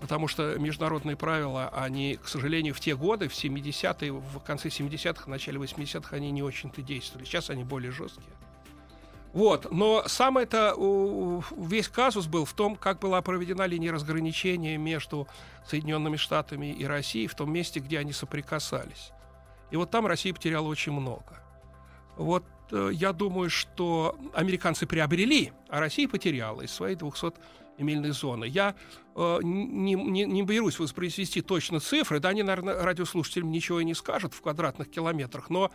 Потому 0.00 0.26
что 0.26 0.58
международные 0.58 1.16
правила, 1.16 1.68
они, 1.68 2.18
к 2.20 2.26
сожалению, 2.26 2.74
в 2.74 2.80
те 2.80 2.96
годы, 2.96 3.28
в 3.28 3.32
70-е, 3.32 4.12
в 4.12 4.40
конце 4.40 4.68
70-х, 4.68 5.30
начале 5.30 5.58
80-х, 5.58 6.16
они 6.16 6.32
не 6.32 6.42
очень-то 6.42 6.82
действовали. 6.82 7.24
Сейчас 7.24 7.50
они 7.50 7.62
более 7.62 7.92
жесткие. 7.92 8.32
Вот. 9.32 9.70
Но 9.70 10.04
самое 10.06 10.44
это 10.44 10.74
весь 11.56 11.88
казус 11.88 12.26
был 12.26 12.44
в 12.44 12.52
том, 12.52 12.76
как 12.76 12.98
была 12.98 13.22
проведена 13.22 13.66
линия 13.66 13.92
разграничения 13.92 14.76
между 14.76 15.26
Соединенными 15.66 16.16
Штатами 16.16 16.72
и 16.72 16.84
Россией 16.84 17.26
в 17.26 17.34
том 17.34 17.52
месте, 17.52 17.80
где 17.80 17.98
они 17.98 18.12
соприкасались. 18.12 19.12
И 19.70 19.76
вот 19.76 19.90
там 19.90 20.06
Россия 20.06 20.34
потеряла 20.34 20.68
очень 20.68 20.92
много. 20.92 21.42
Вот 22.16 22.44
э, 22.70 22.90
я 22.92 23.14
думаю, 23.14 23.48
что 23.48 24.18
американцы 24.34 24.86
приобрели, 24.86 25.52
а 25.68 25.80
Россия 25.80 26.06
потеряла 26.06 26.60
из 26.60 26.70
своей 26.70 26.94
200 26.94 27.32
мильной 27.78 28.10
зоны. 28.10 28.44
Я 28.44 28.74
э, 29.14 29.38
не, 29.42 29.94
не, 29.94 30.24
не 30.24 30.42
берусь 30.42 30.78
воспроизвести 30.78 31.40
точно 31.40 31.80
цифры, 31.80 32.20
да, 32.20 32.30
они, 32.30 32.42
наверное, 32.42 32.82
радиослушателям 32.82 33.50
ничего 33.50 33.80
и 33.80 33.84
не 33.84 33.94
скажут 33.94 34.34
в 34.34 34.42
квадратных 34.42 34.90
километрах, 34.90 35.48
но 35.48 35.70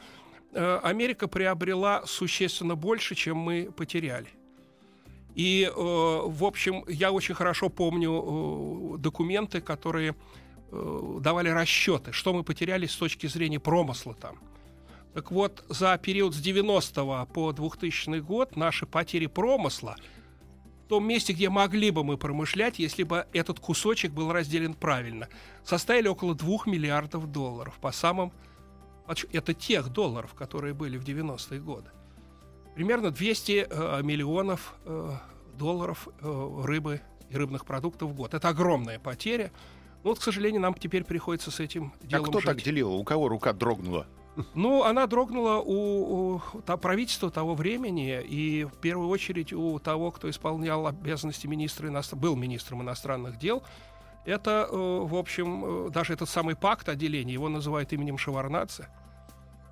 Америка 0.59 1.27
приобрела 1.27 2.03
существенно 2.05 2.75
больше, 2.75 3.15
чем 3.15 3.37
мы 3.37 3.71
потеряли. 3.75 4.29
И, 5.35 5.63
э, 5.63 5.71
в 5.75 6.43
общем, 6.43 6.83
я 6.87 7.11
очень 7.11 7.35
хорошо 7.35 7.69
помню 7.69 8.95
э, 8.95 8.97
документы, 8.97 9.61
которые 9.61 10.15
давали 10.69 11.47
расчеты, 11.47 12.11
что 12.11 12.33
мы 12.33 12.43
потеряли 12.43 12.87
с 12.87 12.95
точки 12.97 13.27
зрения 13.27 13.57
промысла 13.57 14.13
там. 14.13 14.37
Так 15.13 15.31
вот, 15.31 15.65
за 15.67 15.97
период 15.97 16.35
с 16.35 16.39
90 16.39 17.25
по 17.33 17.51
2000 17.51 18.19
год 18.19 18.55
наши 18.55 18.85
потери 18.85 19.25
промысла 19.25 19.95
в 20.85 20.89
том 20.89 21.07
месте, 21.07 21.33
где 21.33 21.49
могли 21.49 21.89
бы 21.89 22.03
мы 22.03 22.17
промышлять, 22.17 22.79
если 22.79 23.01
бы 23.01 23.25
этот 23.33 23.59
кусочек 23.59 24.11
был 24.11 24.31
разделен 24.31 24.73
правильно, 24.73 25.27
составили 25.63 26.07
около 26.07 26.35
2 26.35 26.59
миллиардов 26.67 27.31
долларов 27.31 27.79
по 27.81 27.91
самым 27.91 28.31
это 29.07 29.53
тех 29.53 29.89
долларов, 29.89 30.33
которые 30.33 30.73
были 30.73 30.97
в 30.97 31.03
90-е 31.03 31.59
годы. 31.59 31.89
Примерно 32.75 33.11
200 33.11 33.67
э, 33.69 34.01
миллионов 34.03 34.75
э, 34.85 35.11
долларов 35.57 36.07
э, 36.21 36.61
рыбы 36.63 37.01
и 37.29 37.35
рыбных 37.35 37.65
продуктов 37.65 38.11
в 38.11 38.13
год. 38.13 38.33
Это 38.33 38.49
огромная 38.49 38.99
потеря. 38.99 39.51
Но 40.03 40.11
вот, 40.11 40.19
к 40.19 40.23
сожалению, 40.23 40.61
нам 40.61 40.73
теперь 40.73 41.03
приходится 41.03 41.51
с 41.51 41.59
этим 41.59 41.93
делом 42.03 42.25
А 42.25 42.27
кто 42.29 42.39
жить. 42.39 42.45
так 42.45 42.61
делил? 42.61 42.93
У 42.93 43.03
кого 43.03 43.29
рука 43.29 43.53
дрогнула? 43.53 44.05
Ну, 44.53 44.83
она 44.83 45.07
дрогнула 45.07 45.57
у, 45.57 46.35
у 46.35 46.61
та, 46.61 46.77
правительства 46.77 47.31
того 47.31 47.55
времени, 47.55 48.21
и 48.21 48.65
в 48.65 48.77
первую 48.77 49.09
очередь 49.09 49.51
у 49.51 49.79
того, 49.79 50.11
кто 50.11 50.29
исполнял 50.29 50.85
обязанности 50.85 51.47
министра 51.47 51.89
иностр... 51.89 52.15
был 52.15 52.35
министром 52.35 52.83
иностранных 52.83 53.39
дел, 53.39 53.63
это, 54.27 54.67
э, 54.69 54.75
в 54.75 55.15
общем, 55.15 55.87
э, 55.87 55.89
даже 55.89 56.13
этот 56.13 56.29
самый 56.29 56.57
пакт 56.57 56.89
о 56.89 56.95
делении, 56.95 57.31
его 57.31 57.47
называют 57.47 57.93
именем 57.93 58.17
Шеварнаца. 58.17 58.89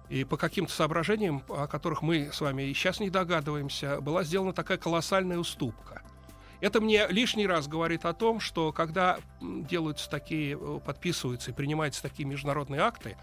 И 0.08 0.24
по 0.24 0.38
каким-то 0.38 0.72
соображениям, 0.72 1.44
о 1.50 1.68
которых 1.68 2.02
мы 2.02 2.30
с 2.32 2.39
вами 2.39 2.63
и 2.63 2.74
сейчас 2.74 3.02
не 3.02 3.10
догадываемся, 3.10 4.00
была 4.00 4.24
сделана 4.24 4.54
такая 4.54 4.78
колоссальная 4.78 5.38
уступка. 5.38 6.04
Это 6.62 6.80
мне 6.80 7.06
лишний 7.10 7.48
раз 7.48 7.68
говорит 7.68 8.06
о 8.06 8.13
том, 8.13 8.39
что 8.39 8.72
когда 8.72 9.20
делаются 9.41 10.10
такие, 10.10 10.58
э, 10.58 10.80
подписываются 10.86 11.52
и 11.52 11.54
принимаются 11.54 12.02
такие 12.02 12.26
международные 12.26 12.80
акты, 12.80 13.18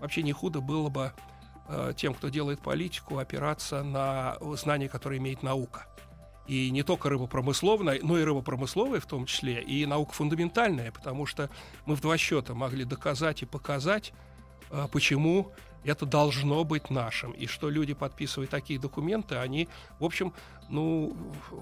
вообще 0.00 0.22
не 0.22 0.32
худо 0.32 0.60
было 0.60 0.88
бы 0.88 1.12
тем, 1.94 2.14
кто 2.14 2.30
делает 2.30 2.58
политику, 2.58 3.18
опираться 3.18 3.84
на 3.84 4.38
знания, 4.56 4.88
которые 4.88 5.18
имеет 5.18 5.44
наука 5.44 5.86
и 6.50 6.68
не 6.72 6.82
только 6.82 7.08
рыбопромысловная, 7.08 8.00
но 8.02 8.18
и 8.18 8.24
рыбопромысловая 8.24 8.98
в 8.98 9.06
том 9.06 9.24
числе, 9.24 9.62
и 9.62 9.86
наука 9.86 10.12
фундаментальная, 10.14 10.90
потому 10.90 11.24
что 11.24 11.48
мы 11.86 11.94
в 11.94 12.00
два 12.00 12.18
счета 12.18 12.54
могли 12.54 12.84
доказать 12.84 13.42
и 13.42 13.46
показать, 13.46 14.12
а, 14.68 14.88
почему 14.88 15.52
это 15.84 16.06
должно 16.06 16.64
быть 16.64 16.90
нашим. 16.90 17.30
И 17.30 17.46
что 17.46 17.70
люди, 17.70 17.94
подписывая 17.94 18.48
такие 18.48 18.80
документы, 18.80 19.36
они, 19.36 19.68
в 20.00 20.04
общем, 20.04 20.32
ну, 20.68 21.16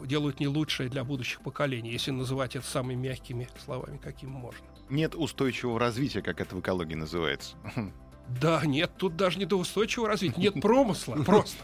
делают 0.07 0.41
не 0.41 0.49
лучшее 0.49 0.89
для 0.89 1.05
будущих 1.05 1.43
поколений, 1.43 1.91
если 1.91 2.11
называть 2.11 2.57
это 2.57 2.67
самыми 2.67 3.09
мягкими 3.09 3.47
словами, 3.63 3.99
каким 3.99 4.31
можно. 4.31 4.65
Нет 4.89 5.15
устойчивого 5.15 5.79
развития, 5.79 6.23
как 6.23 6.41
это 6.41 6.57
в 6.57 6.61
экологии 6.61 6.95
называется. 6.95 7.57
Да, 8.41 8.63
нет, 8.65 8.91
тут 8.97 9.17
даже 9.17 9.39
не 9.39 9.47
до 9.47 9.57
устойчивого 9.57 10.09
развития, 10.09 10.41
нет 10.41 10.61
промысла 10.61 11.15
просто. 11.27 11.63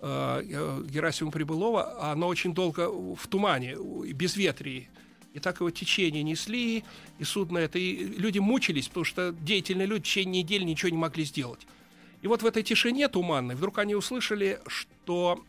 э, 0.00 0.82
Герасима 0.88 1.30
Прибылова, 1.30 2.12
оно 2.12 2.28
очень 2.28 2.54
долго 2.54 2.90
в 2.90 3.26
тумане, 3.28 3.76
без 4.12 4.36
ветрии. 4.36 4.90
И 5.36 5.38
так 5.38 5.60
его 5.60 5.70
течение 5.70 6.22
несли, 6.22 6.82
и 7.18 7.24
судно 7.24 7.58
это, 7.58 7.78
и 7.78 8.06
люди 8.06 8.38
мучились, 8.38 8.88
потому 8.88 9.04
что 9.04 9.32
деятельные 9.32 9.86
люди 9.86 10.04
в 10.04 10.06
течение 10.06 10.42
недели 10.42 10.64
ничего 10.64 10.88
не 10.88 10.96
могли 10.96 11.24
сделать. 11.24 11.60
И 12.22 12.26
вот 12.26 12.40
в 12.40 12.46
этой 12.46 12.62
тишине 12.62 13.06
туманной 13.08 13.54
вдруг 13.54 13.76
они 13.76 13.94
услышали, 13.94 14.62
что 14.66 15.44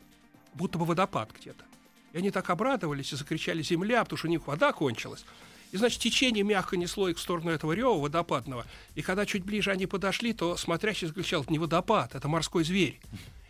будто 0.55 0.77
бы 0.77 0.83
водопад 0.83 1.29
где-то. 1.39 1.63
И 2.11 2.17
они 2.17 2.31
так 2.31 2.49
обрадовались 2.49 3.13
и 3.13 3.15
закричали 3.15 3.61
«Земля!», 3.61 4.03
потому 4.03 4.17
что 4.17 4.27
у 4.27 4.29
них 4.29 4.45
вода 4.45 4.73
кончилась. 4.73 5.23
И, 5.71 5.77
значит, 5.77 6.01
течение 6.01 6.43
мягко 6.43 6.75
несло 6.75 7.07
их 7.07 7.17
в 7.17 7.21
сторону 7.21 7.51
этого 7.51 7.71
рева 7.71 7.97
водопадного. 7.97 8.65
И 8.95 9.01
когда 9.01 9.25
чуть 9.25 9.45
ближе 9.45 9.71
они 9.71 9.85
подошли, 9.85 10.33
то 10.33 10.57
смотрящий 10.57 11.07
закричал 11.07 11.43
«Это 11.43 11.51
не 11.53 11.59
водопад, 11.59 12.13
это 12.13 12.27
морской 12.27 12.65
зверь». 12.65 12.99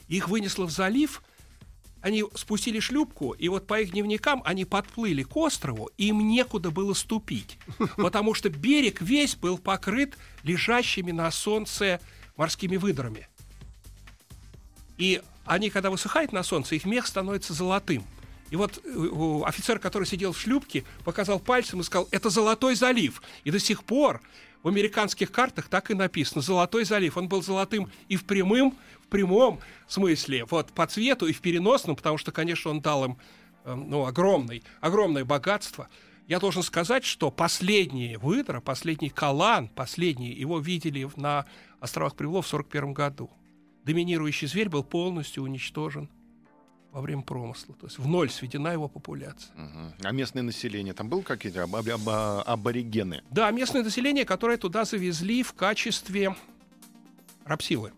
Их 0.08 0.30
вынесло 0.30 0.65
в 0.65 0.69
залив, 0.69 1.23
они 2.02 2.24
спустили 2.36 2.80
шлюпку, 2.80 3.32
и 3.32 3.50
вот 3.50 3.68
по 3.68 3.80
их 3.82 3.92
дневникам 3.92 4.42
они 4.46 4.66
подплыли 4.66 5.24
к 5.24 5.36
острову, 5.36 5.90
и 5.98 6.08
им 6.08 6.28
некуда 6.28 6.72
было 6.72 6.94
ступить, 6.94 7.58
потому 7.98 8.34
что 8.34 8.50
берег 8.50 9.02
весь 9.02 9.36
был 9.36 9.58
покрыт 9.58 10.18
лежащими 10.44 11.12
на 11.12 11.30
солнце 11.32 12.00
морскими 12.36 12.78
выдрами. 12.78 13.28
И 14.98 15.22
они, 15.46 15.70
когда 15.70 15.90
высыхают 15.90 16.34
на 16.34 16.44
солнце, 16.44 16.76
их 16.76 16.86
мех 16.86 17.08
становится 17.08 17.54
золотым. 17.54 18.04
И 18.50 18.56
вот 18.56 18.82
э, 18.84 19.42
офицер, 19.46 19.80
который 19.80 20.06
сидел 20.06 20.32
в 20.32 20.40
шлюпке, 20.40 20.84
показал 21.04 21.40
пальцем 21.40 21.82
и 21.82 21.84
сказал, 21.84 22.08
это 22.12 22.30
Золотой 22.30 22.76
залив. 22.76 23.22
И 23.44 23.52
до 23.52 23.60
сих 23.60 23.84
пор 23.84 24.22
в 24.68 24.70
американских 24.70 25.32
картах 25.32 25.70
так 25.70 25.92
и 25.92 25.94
написано 25.94 26.42
Золотой 26.42 26.84
залив. 26.84 27.16
Он 27.16 27.30
был 27.30 27.42
золотым 27.42 27.90
и 28.10 28.18
в 28.18 28.26
прямом, 28.26 28.78
в 29.02 29.08
прямом 29.08 29.62
смысле, 29.88 30.44
вот 30.44 30.74
по 30.74 30.86
цвету 30.86 31.26
и 31.26 31.32
в 31.32 31.40
переносном, 31.40 31.96
потому 31.96 32.18
что, 32.18 32.34
конечно, 32.34 32.72
он 32.72 32.82
дал 32.82 33.06
им 33.06 33.18
э, 33.64 33.74
ну, 33.74 34.06
огромный, 34.06 34.64
огромное 34.82 35.24
богатство. 35.24 35.88
Я 36.28 36.42
должен 36.42 36.64
сказать, 36.64 37.06
что 37.06 37.32
последние 37.32 38.18
выдра, 38.18 38.60
последний 38.60 39.08
калан, 39.08 39.70
последний, 39.70 40.34
его 40.34 40.60
видели 40.60 41.10
на 41.16 41.46
островах 41.80 42.18
Привлов 42.18 42.46
в 42.46 42.54
1941 42.54 42.94
году. 42.94 43.32
Доминирующий 43.86 44.50
зверь 44.50 44.68
был 44.68 44.84
полностью 44.84 45.44
уничтожен 45.44 46.10
во 46.98 47.02
время 47.02 47.22
промысла. 47.22 47.76
То 47.80 47.86
есть 47.86 48.00
в 48.00 48.08
ноль 48.08 48.28
сведена 48.32 48.70
его 48.70 48.88
популяция. 48.88 49.54
Угу. 49.54 49.94
А 50.04 50.12
местное 50.12 50.42
население 50.42 50.96
там 50.96 51.10
было 51.10 51.22
какие-то 51.22 51.62
аб- 51.62 51.76
аб- 51.76 52.44
аборигены? 52.48 53.22
Да, 53.30 53.52
местное 53.52 53.84
население, 53.84 54.26
которое 54.26 54.58
туда 54.58 54.84
завезли 54.84 55.44
в 55.44 55.54
качестве 55.54 56.36
рабсилы. 57.46 57.94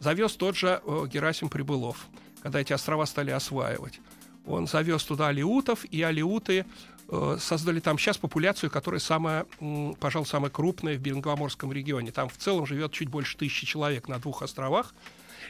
Завез 0.00 0.34
тот 0.36 0.54
же 0.54 0.82
э, 0.84 1.06
Герасим 1.10 1.48
Прибылов, 1.48 2.08
когда 2.42 2.60
эти 2.60 2.74
острова 2.74 3.06
стали 3.06 3.30
осваивать. 3.30 4.00
Он 4.44 4.66
завез 4.66 5.02
туда 5.02 5.28
алиутов, 5.28 5.86
и 5.86 6.02
алиуты 6.02 6.66
э, 7.08 7.38
создали 7.40 7.80
там 7.80 7.98
сейчас 7.98 8.18
популяцию, 8.18 8.70
которая 8.70 9.00
самая, 9.00 9.46
м, 9.60 9.94
пожалуй, 9.94 10.26
самая 10.26 10.50
крупная 10.50 10.98
в 10.98 11.00
Берингоморском 11.00 11.72
регионе. 11.72 12.12
Там 12.12 12.28
в 12.28 12.36
целом 12.36 12.66
живет 12.66 12.92
чуть 12.92 13.08
больше 13.08 13.38
тысячи 13.38 13.64
человек 13.64 14.08
на 14.08 14.18
двух 14.18 14.42
островах. 14.42 14.94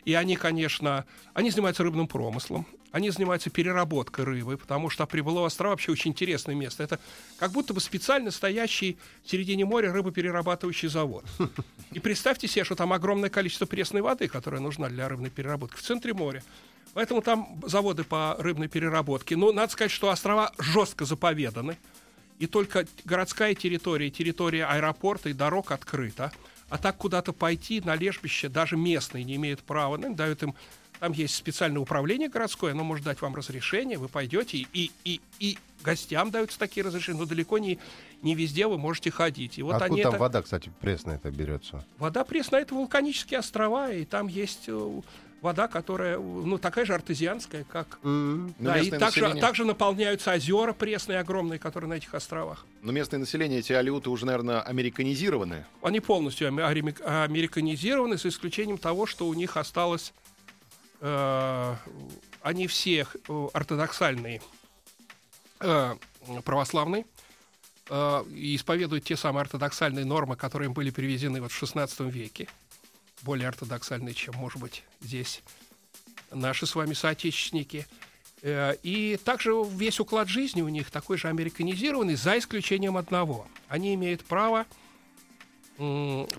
И 0.04 0.14
они, 0.14 0.36
конечно, 0.36 1.04
они 1.34 1.50
занимаются 1.50 1.82
рыбным 1.82 2.06
промыслом, 2.08 2.66
они 2.92 3.10
занимаются 3.10 3.50
переработкой 3.50 4.24
рыбы, 4.24 4.56
потому 4.56 4.88
что 4.88 5.06
Прибылово 5.06 5.46
острова 5.46 5.72
вообще 5.72 5.92
очень 5.92 6.12
интересное 6.12 6.54
место. 6.54 6.82
Это 6.82 6.98
как 7.38 7.52
будто 7.52 7.74
бы 7.74 7.80
специально 7.80 8.30
стоящий 8.30 8.96
в 9.22 9.30
середине 9.30 9.64
моря 9.64 9.92
рыбоперерабатывающий 9.92 10.88
завод. 10.88 11.24
И 11.92 12.00
представьте 12.00 12.48
себе, 12.48 12.64
что 12.64 12.74
там 12.74 12.92
огромное 12.92 13.28
количество 13.28 13.66
пресной 13.66 14.00
воды, 14.00 14.28
которая 14.28 14.60
нужна 14.60 14.88
для 14.88 15.08
рыбной 15.08 15.30
переработки 15.30 15.76
в 15.76 15.82
центре 15.82 16.14
моря. 16.14 16.42
Поэтому 16.94 17.20
там 17.20 17.60
заводы 17.66 18.04
по 18.04 18.36
рыбной 18.38 18.68
переработке. 18.68 19.36
Но 19.36 19.52
надо 19.52 19.70
сказать, 19.72 19.90
что 19.92 20.08
острова 20.08 20.52
жестко 20.58 21.04
заповеданы. 21.04 21.76
И 22.38 22.46
только 22.46 22.86
городская 23.04 23.54
территория, 23.54 24.08
территория 24.10 24.64
аэропорта 24.64 25.28
и 25.28 25.34
дорог 25.34 25.70
открыта. 25.72 26.32
А 26.68 26.78
так 26.78 26.96
куда-то 26.96 27.32
пойти 27.32 27.80
на 27.80 27.94
лежбище 27.94 28.48
даже 28.48 28.76
местные 28.76 29.24
не 29.24 29.36
имеют 29.36 29.62
права. 29.62 29.96
Ну, 29.96 30.14
дают 30.14 30.42
им 30.42 30.54
там 30.98 31.12
есть 31.12 31.34
специальное 31.34 31.80
управление 31.80 32.28
городское, 32.28 32.72
оно 32.72 32.84
может 32.84 33.04
дать 33.04 33.20
вам 33.20 33.34
разрешение, 33.34 33.98
вы 33.98 34.08
пойдете, 34.08 34.58
и, 34.72 34.90
и, 35.04 35.20
и, 35.38 35.58
гостям 35.84 36.30
даются 36.30 36.58
такие 36.58 36.84
разрешения, 36.84 37.18
но 37.18 37.26
далеко 37.26 37.58
не, 37.58 37.78
не 38.22 38.34
везде 38.34 38.66
вы 38.66 38.78
можете 38.78 39.10
ходить. 39.10 39.58
И 39.58 39.62
вот 39.62 39.74
Откуда 39.74 39.92
они 39.92 40.02
там 40.02 40.14
это... 40.14 40.20
вода, 40.20 40.42
кстати, 40.42 40.72
пресная 40.80 41.16
это 41.16 41.30
берется? 41.30 41.84
Вода 41.98 42.24
пресная, 42.24 42.62
это 42.62 42.74
вулканические 42.74 43.40
острова, 43.40 43.92
и 43.92 44.04
там 44.04 44.26
есть 44.26 44.64
э, 44.68 45.00
вода, 45.42 45.68
которая, 45.68 46.18
ну, 46.18 46.58
такая 46.58 46.84
же 46.84 46.94
артезианская, 46.94 47.64
как... 47.64 47.98
Но 48.02 48.50
да, 48.58 48.78
и 48.78 48.90
также, 48.90 49.20
население- 49.20 49.40
также 49.40 49.64
наполняются 49.64 50.32
озера 50.32 50.72
пресные, 50.72 51.18
огромные, 51.20 51.58
которые 51.58 51.88
на 51.88 51.94
этих 51.94 52.14
островах. 52.14 52.64
Но 52.82 52.92
местное 52.92 53.20
население, 53.20 53.60
эти 53.60 53.72
алиуты 53.72 54.10
уже, 54.10 54.26
наверное, 54.26 54.60
американизированы. 54.62 55.64
Они 55.82 56.00
полностью 56.00 56.48
американизированы, 56.48 58.16
за 58.16 58.28
исключением 58.28 58.78
того, 58.78 59.06
что 59.06 59.26
у 59.28 59.34
них 59.34 59.56
осталось... 59.56 60.12
э, 61.00 61.74
они 62.42 62.66
все 62.68 63.06
э, 63.28 63.48
ортодоксальные 63.52 64.40
э, 65.60 65.94
православные 66.44 67.04
э, 67.90 68.24
и 68.30 68.54
исповедуют 68.56 69.04
те 69.04 69.16
самые 69.16 69.42
ортодоксальные 69.42 70.04
нормы, 70.04 70.36
которые 70.36 70.66
им 70.66 70.72
были 70.72 70.90
привезены 70.90 71.40
вот 71.40 71.52
в 71.52 71.62
XVI 71.62 72.10
веке. 72.10 72.48
Более 73.22 73.48
ортодоксальные, 73.48 74.14
чем, 74.14 74.34
может 74.36 74.60
быть, 74.60 74.84
здесь 75.00 75.42
наши 76.30 76.66
с 76.66 76.74
вами 76.74 76.92
соотечественники. 76.94 77.86
Э, 78.42 78.74
И 78.82 79.16
также 79.24 79.52
весь 79.70 79.98
уклад 80.00 80.28
жизни 80.28 80.62
у 80.62 80.68
них 80.68 80.90
такой 80.90 81.16
же 81.16 81.28
американизированный, 81.28 82.14
за 82.14 82.38
исключением 82.38 82.96
одного. 82.96 83.46
Они 83.68 83.94
имеют 83.94 84.24
право 84.24 84.66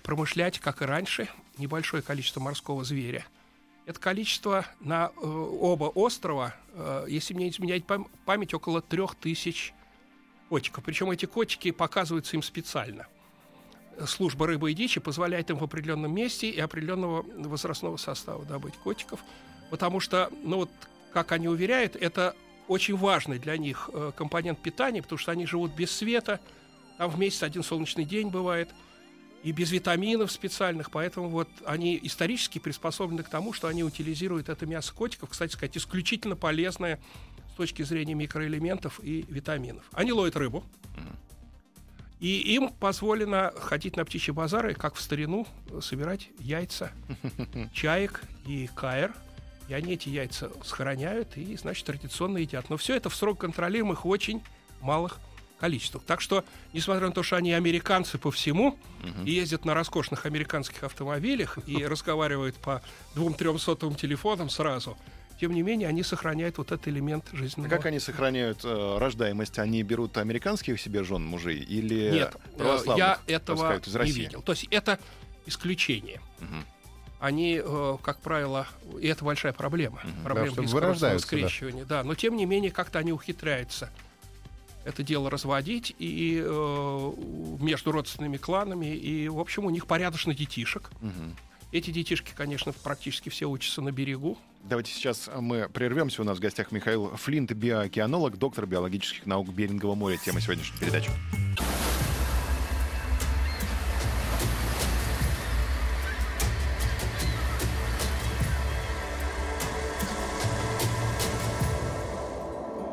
промышлять, 0.02 0.58
как 0.58 0.82
и 0.82 0.84
раньше, 0.84 1.28
небольшое 1.58 2.02
количество 2.02 2.40
морского 2.40 2.84
зверя. 2.84 3.24
Это 3.86 4.00
количество 4.00 4.66
на 4.80 5.12
э, 5.16 5.20
оба 5.26 5.84
острова, 5.86 6.54
э, 6.74 7.06
если 7.08 7.34
мне 7.34 7.44
не 7.46 7.50
изменяет 7.52 7.84
пам- 7.86 8.08
память, 8.24 8.52
около 8.52 8.82
трех 8.82 9.14
тысяч 9.14 9.72
котиков. 10.48 10.82
Причем 10.84 11.10
эти 11.10 11.26
котики 11.26 11.70
показываются 11.70 12.36
им 12.36 12.42
специально. 12.42 13.06
Служба 14.06 14.46
рыбы 14.46 14.70
и 14.70 14.74
дичи 14.74 15.00
позволяет 15.00 15.50
им 15.50 15.56
в 15.58 15.64
определенном 15.64 16.14
месте 16.14 16.48
и 16.48 16.60
определенного 16.60 17.24
возрастного 17.36 17.96
состава 17.96 18.44
добыть 18.44 18.74
котиков, 18.74 19.20
потому 19.70 20.00
что, 20.00 20.30
ну 20.44 20.58
вот, 20.58 20.70
как 21.12 21.32
они 21.32 21.48
уверяют, 21.48 21.96
это 21.96 22.36
очень 22.68 22.96
важный 22.96 23.38
для 23.38 23.56
них 23.56 23.90
э, 23.92 24.12
компонент 24.14 24.60
питания, 24.60 25.02
потому 25.02 25.18
что 25.18 25.32
они 25.32 25.46
живут 25.46 25.74
без 25.74 25.90
света, 25.90 26.38
там 26.98 27.10
в 27.10 27.18
месяц 27.18 27.42
один 27.42 27.62
солнечный 27.62 28.04
день 28.04 28.28
бывает, 28.28 28.68
и 29.42 29.52
без 29.52 29.70
витаминов 29.70 30.30
специальных, 30.32 30.90
поэтому 30.90 31.28
вот 31.28 31.48
они 31.64 31.98
исторически 32.02 32.58
приспособлены 32.58 33.22
к 33.22 33.28
тому, 33.28 33.52
что 33.52 33.68
они 33.68 33.84
утилизируют 33.84 34.48
это 34.48 34.66
мясо 34.66 34.92
котиков, 34.92 35.30
кстати 35.30 35.52
сказать, 35.52 35.76
исключительно 35.76 36.36
полезное 36.36 37.00
с 37.52 37.56
точки 37.56 37.82
зрения 37.82 38.14
микроэлементов 38.14 39.00
и 39.02 39.24
витаминов. 39.28 39.84
Они 39.92 40.12
ловят 40.12 40.36
рыбу, 40.36 40.64
и 42.20 42.54
им 42.54 42.70
позволено 42.70 43.52
ходить 43.56 43.96
на 43.96 44.04
птичьи 44.04 44.32
базары, 44.32 44.74
как 44.74 44.94
в 44.94 45.00
старину, 45.00 45.46
собирать 45.80 46.28
яйца 46.38 46.92
чаек 47.72 48.22
и 48.46 48.68
каэр. 48.74 49.14
И 49.68 49.74
они 49.74 49.94
эти 49.94 50.08
яйца 50.08 50.50
сохраняют 50.64 51.36
и, 51.36 51.56
значит, 51.56 51.84
традиционно 51.86 52.38
едят. 52.38 52.70
Но 52.70 52.76
все 52.76 52.96
это 52.96 53.10
в 53.10 53.14
срок 53.14 53.40
контролируемых 53.40 54.06
очень 54.06 54.42
малых 54.80 55.18
количествах. 55.60 56.02
Так 56.04 56.20
что, 56.20 56.44
несмотря 56.72 57.08
на 57.08 57.12
то, 57.12 57.22
что 57.22 57.36
они 57.36 57.52
американцы 57.52 58.16
по 58.16 58.30
всему, 58.30 58.78
и 59.24 59.32
ездят 59.32 59.64
на 59.64 59.74
роскошных 59.74 60.24
американских 60.24 60.84
автомобилях, 60.84 61.58
и 61.66 61.84
разговаривают 61.86 62.56
по 62.56 62.82
двум-трем 63.14 63.58
сотовым 63.58 63.94
телефонам 63.94 64.48
сразу, 64.48 64.96
тем 65.40 65.52
не 65.52 65.62
менее, 65.62 65.88
они 65.88 66.02
сохраняют 66.02 66.58
вот 66.58 66.72
этот 66.72 66.88
элемент 66.88 67.26
А 67.32 67.36
жизненного. 67.36 67.70
как 67.70 67.86
они 67.86 68.00
сохраняют 68.00 68.64
э, 68.64 68.98
рождаемость? 68.98 69.58
Они 69.58 69.82
берут 69.82 70.16
американских 70.18 70.80
себе 70.80 71.04
жен 71.04 71.24
мужей 71.24 71.58
или 71.58 72.10
Нет, 72.10 72.36
э, 72.54 72.58
православных, 72.58 72.98
я 72.98 73.18
этого 73.26 73.56
сказать, 73.56 73.86
из 73.88 73.92
не 73.94 73.98
России? 73.98 74.20
видел. 74.20 74.42
То 74.42 74.52
есть 74.52 74.66
это 74.70 74.98
исключение. 75.46 76.20
Мгм. 76.40 76.64
Они, 77.20 77.60
э, 77.64 77.96
как 78.02 78.20
правило, 78.20 78.66
и 79.00 79.06
это 79.06 79.24
большая 79.24 79.52
проблема, 79.52 80.00
проблема 80.24 80.54
Да, 80.54 80.60
близкого 80.62 80.80
вырождаются, 80.80 81.26
да. 81.26 81.36
скрещивания. 81.48 81.84
Да. 81.84 82.02
но 82.04 82.14
тем 82.14 82.36
не 82.36 82.46
менее 82.46 82.70
как-то 82.70 82.98
они 82.98 83.12
ухитряются 83.12 83.90
это 84.84 85.02
дело 85.02 85.28
разводить 85.30 85.94
и 85.98 86.40
э, 86.42 87.12
между 87.60 87.92
родственными 87.92 88.38
кланами 88.38 88.86
и, 88.86 89.28
в 89.28 89.38
общем, 89.38 89.66
у 89.66 89.70
них 89.70 89.86
порядочно 89.86 90.34
детишек. 90.34 90.90
Мгм. 91.00 91.36
Эти 91.70 91.90
детишки, 91.90 92.32
конечно, 92.34 92.72
практически 92.72 93.28
все 93.28 93.44
учатся 93.44 93.82
на 93.82 93.92
берегу. 93.92 94.38
Давайте 94.64 94.90
сейчас 94.90 95.28
мы 95.38 95.68
прервемся. 95.68 96.22
У 96.22 96.24
нас 96.24 96.38
в 96.38 96.40
гостях 96.40 96.72
Михаил 96.72 97.14
Флинт, 97.16 97.52
биоокеанолог, 97.52 98.38
доктор 98.38 98.64
биологических 98.66 99.26
наук 99.26 99.50
Берингового 99.50 99.94
моря. 99.94 100.16
Тема 100.16 100.40
сегодняшней 100.40 100.78
передачи. 100.78 101.10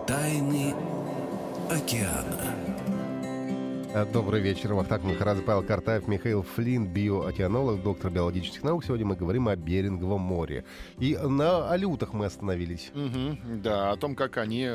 Тайны 0.05 0.75
океана. 1.71 2.44
Э, 3.95 4.05
Добрый 4.05 4.41
вечер. 4.41 4.73
Вахтанг 4.73 5.05
Махарадзе, 5.05 5.41
Павел 5.41 5.63
Картаев, 5.63 6.05
Михаил 6.09 6.43
Флинн, 6.43 6.85
биоокеанолог, 6.85 7.81
доктор 7.81 8.11
биологических 8.11 8.61
наук. 8.61 8.83
Сегодня 8.83 9.05
мы 9.05 9.15
говорим 9.15 9.47
о 9.47 9.55
Беринговом 9.55 10.19
море. 10.19 10.65
И 10.99 11.15
на 11.15 11.69
алютах 11.71 12.11
мы 12.11 12.25
остановились. 12.25 12.91
Мгм, 12.93 13.61
да, 13.61 13.91
о 13.91 13.95
том, 13.95 14.15
как 14.15 14.35
они 14.35 14.69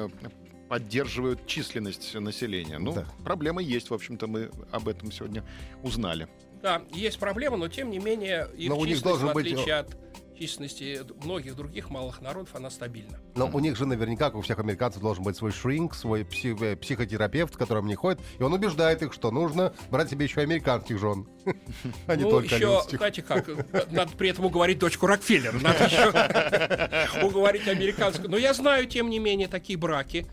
поддерживают 0.70 1.46
численность 1.46 2.14
населения. 2.14 2.78
Ну, 2.78 2.94
Да. 2.94 3.04
проблемы 3.22 3.62
есть, 3.62 3.90
в 3.90 3.94
общем-то, 3.94 4.26
мы 4.26 4.50
об 4.70 4.88
этом 4.88 5.12
сегодня 5.12 5.44
узнали. 5.83 6.26
Да, 6.62 6.80
есть 6.90 7.18
проблема, 7.18 7.59
но 7.59 7.68
тем 7.68 7.90
не 7.90 7.98
менее 7.98 8.48
их 8.56 8.70
Но 8.70 8.78
у 8.78 8.87
них 8.87 8.96
численность, 8.96 9.04
должен 9.04 9.28
в 9.28 9.35
быть, 9.35 9.52
отличие 9.52 9.74
от 9.74 10.10
численности 10.40 11.00
многих 11.22 11.55
других 11.55 11.90
малых 11.90 12.22
народов, 12.22 12.55
она 12.55 12.70
стабильна. 12.70 13.18
Но 13.35 13.46
у 13.53 13.61
них 13.61 13.76
же 13.76 13.85
наверняка, 13.85 14.26
как 14.26 14.37
у 14.37 14.40
всех 14.40 14.59
американцев, 14.59 15.03
должен 15.03 15.22
быть 15.22 15.37
свой 15.37 15.53
шринк, 15.53 15.94
свой 15.94 16.22
пси- 16.22 16.57
э, 16.64 16.76
психотерапевт, 16.76 17.55
к 17.55 17.59
которому 17.59 17.87
они 17.87 17.94
ходят. 17.94 18.20
И 18.38 18.42
он 18.42 18.53
убеждает 18.55 19.03
их, 19.03 19.12
что 19.12 19.31
нужно 19.31 19.74
брать 19.90 20.09
себе 20.09 20.24
еще 20.24 20.40
американских 20.40 20.98
жен, 20.98 21.26
а 22.07 22.16
не 22.16 22.22
ну, 22.24 22.31
только 22.31 22.55
еще, 22.55 22.83
знаете 22.88 23.20
как, 23.22 23.48
надо 23.92 24.12
при 24.16 24.31
этом 24.31 24.46
уговорить 24.46 24.79
дочку 24.79 25.07
Рокфеллера. 25.07 25.59
Надо 25.61 25.85
еще 25.85 27.22
уговорить 27.26 27.68
американскую. 27.68 28.31
Но 28.31 28.38
я 28.38 28.55
знаю, 28.55 28.87
тем 28.87 29.11
не 29.11 29.18
менее, 29.18 29.46
такие 29.46 29.79
браки. 29.79 30.26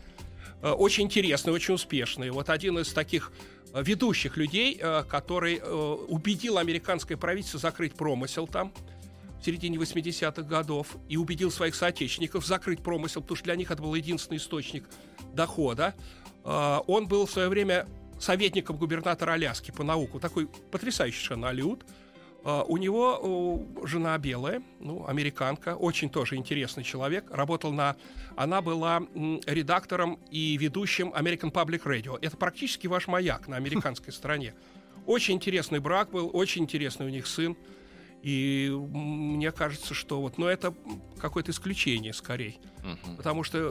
э, 0.62 0.70
Очень 0.70 1.04
интересные, 1.04 1.52
очень 1.52 1.74
успешные. 1.74 2.32
Вот 2.32 2.48
один 2.48 2.78
из 2.78 2.94
таких 2.94 3.30
э, 3.74 3.82
ведущих 3.82 4.38
людей, 4.38 4.80
который 5.10 5.60
убедил 6.08 6.56
американское 6.56 7.18
правительство 7.18 7.60
закрыть 7.60 7.92
промысел 7.92 8.46
там 8.46 8.72
в 9.40 9.44
середине 9.44 9.78
80-х 9.78 10.42
годов 10.42 10.96
и 11.08 11.16
убедил 11.16 11.50
своих 11.50 11.74
соотечественников 11.74 12.46
закрыть 12.46 12.82
промысел, 12.82 13.22
потому 13.22 13.36
что 13.36 13.44
для 13.44 13.56
них 13.56 13.70
это 13.70 13.82
был 13.82 13.94
единственный 13.94 14.36
источник 14.38 14.84
дохода. 15.34 15.94
Э, 16.44 16.78
Он 16.86 17.06
был 17.06 17.26
в 17.26 17.30
свое 17.30 17.48
время 17.48 17.86
советником 18.18 18.76
губернатора 18.76 19.32
Аляски 19.32 19.70
по 19.70 19.84
науку. 19.84 20.20
Такой 20.20 20.48
потрясающий 20.70 21.18
совершенно 21.18 21.48
алиут. 21.48 21.84
А, 22.44 22.62
У 22.64 22.76
него 22.76 23.66
жена 23.84 24.16
белая, 24.18 24.62
ну, 24.80 25.06
американка, 25.06 25.76
очень 25.76 26.10
тоже 26.10 26.36
интересный 26.36 26.84
человек. 26.84 27.30
Работал 27.30 27.72
на... 27.72 27.96
Она 28.36 28.62
была 28.62 29.02
редактором 29.46 30.18
и 30.30 30.56
ведущим 30.56 31.10
American 31.10 31.52
Public 31.52 31.82
Radio. 31.84 32.18
Это 32.20 32.36
практически 32.36 32.86
ваш 32.86 33.06
маяк 33.06 33.48
на 33.48 33.56
американской 33.56 34.12
стороне. 34.14 34.54
Очень 35.06 35.34
интересный 35.34 35.78
брак 35.78 36.10
был, 36.10 36.30
очень 36.32 36.62
интересный 36.62 37.06
у 37.06 37.08
них 37.08 37.26
сын. 37.26 37.56
И 38.22 38.70
мне 38.72 39.52
кажется, 39.52 39.94
что 39.94 40.20
вот, 40.20 40.38
но 40.38 40.48
это 40.48 40.74
какое-то 41.20 41.50
исключение 41.52 42.12
скорее. 42.12 42.56
Потому 43.16 43.42
что 43.42 43.70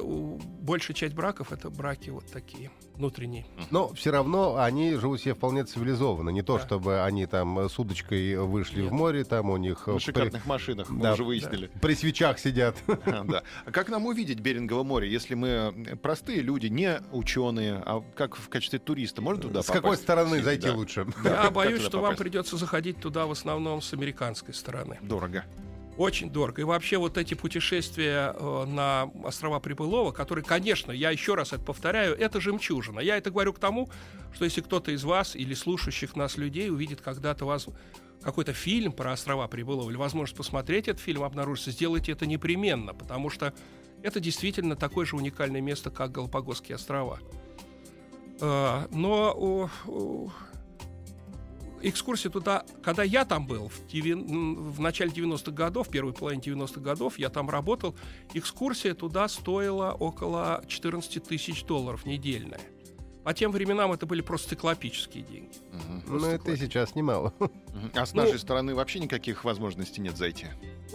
большая 0.62 0.96
часть 0.96 1.16
браков 1.16 1.52
это 1.52 1.70
браки 1.70 2.10
вот 2.12 2.26
такие 2.32 2.72
внутренние. 2.94 3.46
Но 3.72 3.94
все 3.94 4.12
равно 4.12 4.58
они 4.58 4.94
живут 4.96 5.22
себе 5.22 5.34
вполне 5.34 5.64
цивилизованно. 5.64 6.30
Не 6.30 6.42
то, 6.44 6.58
Да. 6.58 6.66
чтобы 6.66 7.02
они 7.04 7.26
там 7.26 7.60
э, 7.60 7.70
с 7.70 7.78
удочкой 7.80 8.38
вышли 8.38 8.82
Нет. 8.82 8.92
в 8.92 8.94
море, 8.94 9.24
там 9.24 9.50
у 9.50 9.58
них... 9.58 9.84
э, 9.88 9.92
На 9.92 9.98
при- 9.98 10.04
шикарных 10.04 10.46
машинах, 10.46 10.90
мы 10.90 11.02
да, 11.04 11.14
уже 11.14 11.24
выяснили. 11.24 11.70
При 11.82 11.94
свечах 11.96 12.38
сидят. 12.40 12.76
А, 12.88 13.24
Да. 13.28 13.44
А 13.66 13.72
как 13.72 13.90
нам 13.90 14.06
увидеть 14.08 14.40
Берингово 14.40 14.84
море, 14.84 15.12
если 15.12 15.36
мы 15.36 15.48
э, 15.48 15.96
простые 15.96 16.42
люди, 16.42 16.68
не 16.68 17.00
ученые, 17.12 17.82
а 17.86 18.02
как 18.16 18.36
в 18.36 18.50
качестве 18.50 18.80
туриста? 18.80 19.22
Можно 19.22 19.44
туда 19.44 19.62
С 19.64 19.68
какой 19.68 19.82
попасть? 19.82 20.02
стороны 20.04 20.38
Да. 20.40 20.44
зайти 20.44 20.70
лучше? 20.70 21.06
Да, 21.24 21.30
Я 21.30 21.42
как 21.44 21.54
боюсь, 21.54 21.82
что 21.84 22.02
вам 22.02 22.16
придется 22.16 22.58
заходить 22.58 23.00
туда 23.00 23.26
в 23.26 23.32
основном 23.32 23.82
с 23.82 23.94
американской 24.38 24.54
стороны. 24.54 24.98
Дорого. 25.02 25.46
Очень 25.98 26.30
дорого. 26.30 26.62
И 26.62 26.64
вообще 26.64 26.98
вот 26.98 27.18
эти 27.18 27.34
путешествия 27.34 28.36
э, 28.38 28.66
на 28.66 29.10
острова 29.24 29.60
Прибылова, 29.60 30.12
которые, 30.12 30.46
конечно, 30.46 30.92
я 30.92 31.10
еще 31.10 31.34
раз 31.34 31.54
это 31.54 31.64
повторяю, 31.64 32.16
это 32.16 32.40
жемчужина. 32.40 33.00
Я 33.00 33.18
это 33.18 33.32
говорю 33.32 33.54
к 33.54 33.60
тому, 33.60 33.90
что 34.32 34.46
если 34.46 34.62
кто-то 34.62 34.92
из 34.92 35.04
вас 35.04 35.36
или 35.36 35.56
слушающих 35.56 36.16
нас 36.16 36.38
людей 36.38 36.70
увидит 36.70 37.02
когда-то 37.02 37.46
вас 37.46 37.68
какой-то 38.22 38.54
фильм 38.54 38.92
про 38.92 39.14
острова 39.14 39.48
Прибылова 39.48 39.90
или 39.90 39.98
возможность 39.98 40.38
посмотреть 40.38 40.88
этот 40.88 41.02
фильм 41.02 41.24
обнаружится, 41.24 41.72
сделайте 41.72 42.12
это 42.12 42.28
непременно, 42.28 42.94
потому 42.94 43.32
что 43.32 43.54
это 44.04 44.20
действительно 44.20 44.76
такое 44.76 45.06
же 45.08 45.16
уникальное 45.16 45.62
место, 45.62 45.90
как 45.90 46.12
Галапагосские 46.12 46.76
острова. 46.76 47.20
Э, 48.40 48.86
Но 48.92 49.72
экскурсия 51.82 52.32
туда, 52.32 52.64
когда 52.84 53.04
я 53.04 53.26
там 53.26 53.46
был, 53.48 53.70
в, 53.70 53.86
девян- 53.88 54.30
м, 54.30 54.72
в 54.72 54.80
начале 54.80 55.12
90-х 55.12 55.52
годов, 55.52 55.88
в 55.88 55.92
первой 55.92 56.14
половине 56.14 56.42
90-х 56.42 56.82
годов, 56.82 57.18
я 57.20 57.30
там 57.30 57.50
работал, 57.50 57.96
экскурсия 58.34 58.94
туда 58.94 59.28
стоила 59.28 59.92
около 59.92 60.64
14 60.68 61.24
тысяч 61.24 61.64
долларов 61.64 62.06
недельная. 62.06 62.60
По 63.24 63.34
тем 63.34 63.52
временам 63.52 63.92
это 63.92 64.06
были 64.06 64.22
просто 64.22 64.50
циклопические 64.52 65.22
деньги. 65.22 65.52
Ну, 66.08 66.26
это 66.26 66.52
и 66.52 66.56
сейчас 66.56 66.96
немало. 66.96 67.34
Мгм. 67.40 67.52
А 67.94 68.06
с 68.06 68.14
Ну- 68.14 68.24
нашей 68.24 68.40
стороны 68.40 68.74
вообще 68.74 69.00
никаких 69.00 69.44
возможностей 69.44 70.00
нет 70.00 70.16
зайти. 70.16 70.46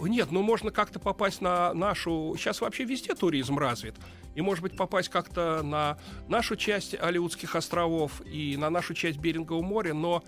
Нет, 0.01 0.31
ну 0.31 0.41
можно 0.41 0.71
как-то 0.71 0.99
попасть 0.99 1.41
на 1.41 1.71
нашу... 1.75 2.33
Сейчас 2.39 2.59
вообще 2.61 2.85
везде 2.85 3.13
туризм 3.13 3.59
развит. 3.59 3.93
И, 4.33 4.41
может 4.41 4.63
быть, 4.63 4.75
попасть 4.75 5.09
как-то 5.09 5.61
на 5.61 5.99
нашу 6.27 6.55
часть 6.55 6.95
Алиутских 6.99 7.55
островов 7.55 8.19
и 8.25 8.57
на 8.57 8.71
нашу 8.71 8.95
часть 8.95 9.19
Берингового 9.19 9.61
моря, 9.61 9.93
но 9.93 10.23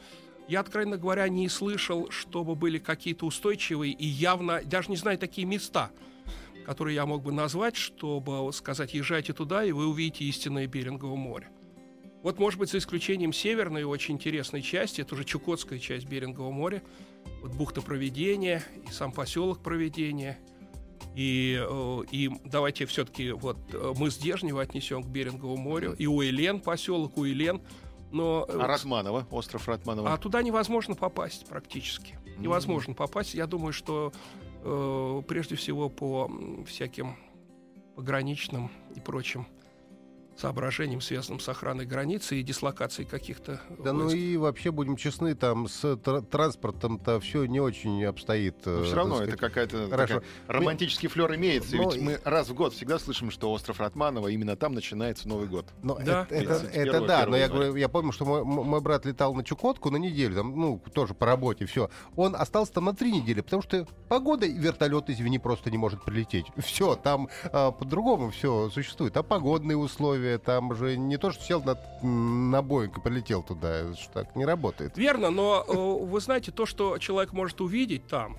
я, 0.48 0.60
откровенно 0.60 0.98
говоря, 0.98 1.28
не 1.28 1.50
слышал, 1.50 2.10
чтобы 2.12 2.56
были 2.56 2.78
какие-то 2.78 3.26
устойчивые 3.26 3.94
и 3.94 4.06
явно, 4.06 4.62
даже 4.64 4.90
не 4.90 4.98
знаю 4.98 5.18
такие 5.18 5.46
места, 5.48 5.92
которые 6.66 6.96
я 6.96 7.06
мог 7.06 7.24
бы 7.24 7.32
назвать, 7.32 7.76
чтобы 7.76 8.52
сказать, 8.54 8.94
езжайте 8.94 9.34
туда, 9.34 9.64
и 9.64 9.72
вы 9.72 9.88
увидите 9.88 10.26
истинное 10.26 10.68
Берингово 10.68 11.16
море. 11.16 11.50
Вот, 12.24 12.40
может 12.40 12.60
быть, 12.60 12.72
за 12.72 12.80
исключением 12.80 13.34
северной 13.34 13.84
очень 13.84 14.16
интересной 14.16 14.64
части, 14.64 15.02
это 15.02 15.14
уже 15.14 15.24
Чукотская 15.26 15.78
часть 15.78 16.08
Берингового 16.08 16.52
моря, 16.52 16.82
вот 17.42 17.54
бухта 17.54 17.82
Проведения 17.82 18.64
и 18.88 18.92
сам 18.92 19.12
поселок 19.12 19.62
Проведения. 19.62 20.40
И, 21.16 21.58
э, 21.58 22.02
и 22.12 22.32
давайте 22.44 22.86
все-таки 22.88 23.32
вот 23.32 23.58
э, 23.72 23.94
мы 23.98 24.10
с 24.10 24.18
Дежнева 24.18 24.62
отнесем 24.62 25.04
к 25.04 25.08
Беринговому 25.08 25.58
морю. 25.58 25.96
И 25.98 26.08
Уэлен, 26.08 26.60
поселок 26.60 27.18
Уэлен. 27.18 27.62
Но, 28.12 28.46
э, 28.48 28.58
А 28.60 28.68
Ратманово, 28.68 29.28
остров 29.32 29.68
Ратманово. 29.68 30.14
а 30.14 30.18
туда 30.18 30.42
невозможно 30.42 30.96
попасть 30.96 31.48
практически. 31.48 32.18
Невозможно 32.38 32.94
попасть. 32.94 33.34
Я 33.34 33.48
думаю, 33.48 33.74
что 33.74 34.12
э, 34.64 35.22
прежде 35.28 35.56
всего 35.56 35.90
по 35.90 36.30
всяким 36.66 37.16
пограничным 37.96 38.70
и 38.96 39.00
прочим 39.00 39.48
соображениям, 40.38 41.02
связанным 41.02 41.40
с 41.40 41.48
охраной 41.50 41.86
границы 41.86 42.40
и 42.40 42.44
дислокацией 42.44 43.08
каких-то 43.08 43.62
Да 43.84 43.94
ну 43.94 44.04
войск. 44.04 44.18
и 44.18 44.38
вообще, 44.38 44.72
будем 44.72 44.96
честны, 44.98 45.34
там 45.36 45.68
с 45.68 45.84
тр- 45.84 46.22
транспортом-то 46.26 47.20
все 47.20 47.46
не 47.46 47.60
очень 47.60 48.04
обстоит. 48.06 48.66
Но 48.66 48.80
э, 48.82 48.84
все 48.84 48.96
равно 48.96 49.20
так 49.20 49.28
это 49.30 49.38
сказать. 49.38 49.54
какая-то 49.54 49.88
такая 49.90 50.22
романтический 50.48 51.08
флер 51.10 51.34
имеется. 51.36 51.76
Ну, 51.76 51.90
Ведь 51.90 52.02
и- 52.02 52.04
мы 52.04 52.20
раз 52.24 52.50
в 52.50 52.54
год 52.54 52.74
всегда 52.74 53.00
слышим, 53.00 53.32
что 53.32 53.52
остров 53.52 53.80
Ратманово, 53.80 54.28
именно 54.28 54.56
там 54.56 54.74
начинается 54.74 55.28
Новый 55.28 55.48
год. 55.48 55.68
Но 55.82 55.96
Да. 56.04 56.28
это, 56.30 56.36
это, 56.36 56.60
31 56.60 56.88
это 56.96 57.08
да, 57.08 57.26
но 57.28 57.38
я, 57.38 57.48
говорю, 57.48 57.76
я 57.76 57.88
помню, 57.90 58.12
что 58.12 58.26
мой, 58.26 58.44
мой 58.44 58.82
брат 58.82 59.06
летал 59.06 59.34
на 59.34 59.44
Чукотку 59.44 59.90
на 59.90 59.98
неделю, 59.98 60.36
там, 60.36 60.60
ну, 60.60 60.82
тоже 60.94 61.14
по 61.14 61.26
работе, 61.26 61.66
все. 61.66 61.90
Он 62.16 62.36
остался 62.36 62.74
там 62.74 62.86
на 62.86 62.94
три 62.94 63.12
недели, 63.12 63.42
потому 63.42 63.62
что 63.62 63.88
погода, 64.10 64.46
и 64.46 64.54
вертолет, 64.58 65.10
извини, 65.10 65.40
просто 65.40 65.72
не 65.72 65.78
может 65.78 66.04
прилететь. 66.04 66.46
Все, 66.58 66.96
там 66.96 67.30
а, 67.52 67.72
по-другому 67.72 68.32
все 68.32 68.70
существует. 68.70 69.16
А 69.18 69.24
погодные 69.24 69.78
условия, 69.78 70.25
там 70.44 70.76
же 70.76 70.98
не 70.98 71.18
то, 71.18 71.32
что 71.32 71.44
сел 71.44 71.64
на, 71.64 71.78
на 72.08 72.62
Боинг 72.62 72.98
и 72.98 73.02
полетел 73.02 73.44
туда, 73.44 73.76
это 73.78 73.96
так 74.14 74.36
не 74.36 74.46
работает. 74.46 74.98
Верно, 74.98 75.30
но 75.30 75.66
э, 75.68 76.06
вы 76.06 76.20
знаете, 76.20 76.52
то, 76.52 76.66
что 76.66 76.98
человек 76.98 77.34
может 77.34 77.62
увидеть 77.62 78.08
там, 78.08 78.38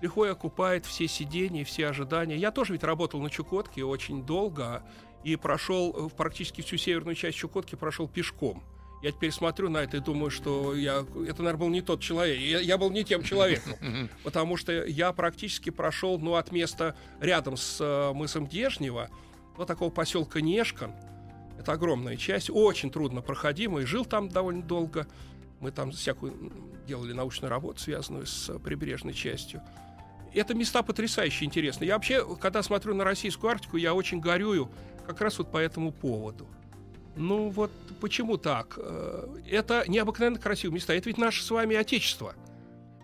легко 0.00 0.26
и 0.26 0.30
окупает 0.30 0.84
все 0.84 1.08
сидения, 1.08 1.64
все 1.64 1.88
ожидания. 1.88 2.36
Я 2.36 2.50
тоже 2.50 2.72
ведь 2.72 2.84
работал 2.84 3.20
на 3.20 3.30
Чукотке 3.30 3.84
очень 3.84 4.24
долго 4.24 4.82
и 5.24 5.36
прошел 5.36 5.94
э, 5.94 6.08
практически 6.16 6.60
всю 6.60 6.76
северную 6.76 7.14
часть 7.14 7.38
Чукотки 7.38 7.76
прошел 7.76 8.08
пешком. 8.08 8.62
Я 9.02 9.10
теперь 9.10 9.32
смотрю 9.32 9.68
на 9.68 9.78
это 9.78 9.96
и 9.96 10.00
думаю, 10.00 10.30
что 10.30 10.76
я, 10.76 11.04
это, 11.26 11.42
наверное, 11.42 11.56
был 11.56 11.68
не 11.70 11.82
тот 11.82 12.00
человек. 12.00 12.38
Я, 12.38 12.60
я 12.60 12.78
был 12.78 12.90
не 12.90 13.04
тем 13.04 13.24
человеком. 13.24 13.74
Потому 14.22 14.56
что 14.56 14.84
я 14.84 15.12
практически 15.12 15.70
прошел, 15.70 16.18
ну, 16.20 16.36
от 16.36 16.52
места 16.52 16.94
рядом 17.20 17.56
с 17.56 17.80
э, 17.80 18.12
мысом 18.12 18.46
Дежнева 18.46 19.10
до 19.56 19.64
такого 19.64 19.90
поселка 19.90 20.40
Нешкан. 20.40 20.92
Это 21.62 21.74
огромная 21.74 22.16
часть, 22.16 22.50
очень 22.50 22.90
трудно 22.90 23.22
проходимая. 23.22 23.86
Жил 23.86 24.04
там 24.04 24.28
довольно 24.28 24.64
долго. 24.64 25.06
Мы 25.60 25.70
там 25.70 25.92
всякую 25.92 26.52
делали 26.88 27.12
научную 27.12 27.50
работу, 27.50 27.78
связанную 27.78 28.26
с 28.26 28.52
прибрежной 28.58 29.14
частью. 29.14 29.62
Это 30.34 30.54
места 30.54 30.82
потрясающе 30.82 31.44
интересные. 31.44 31.86
Я 31.86 31.94
вообще, 31.94 32.26
когда 32.38 32.64
смотрю 32.64 32.94
на 32.94 33.04
российскую 33.04 33.52
Арктику, 33.52 33.76
я 33.76 33.94
очень 33.94 34.18
горюю 34.18 34.70
как 35.06 35.20
раз 35.20 35.38
вот 35.38 35.52
по 35.52 35.58
этому 35.58 35.92
поводу. 35.92 36.48
Ну 37.14 37.48
вот 37.50 37.70
почему 38.00 38.38
так? 38.38 38.74
Э, 38.78 39.28
это 39.48 39.84
необыкновенно 39.86 40.40
красивые 40.40 40.74
места. 40.74 40.94
Это 40.94 41.10
ведь 41.10 41.18
наше 41.18 41.44
с 41.44 41.50
вами 41.52 41.76
Отечество. 41.76 42.34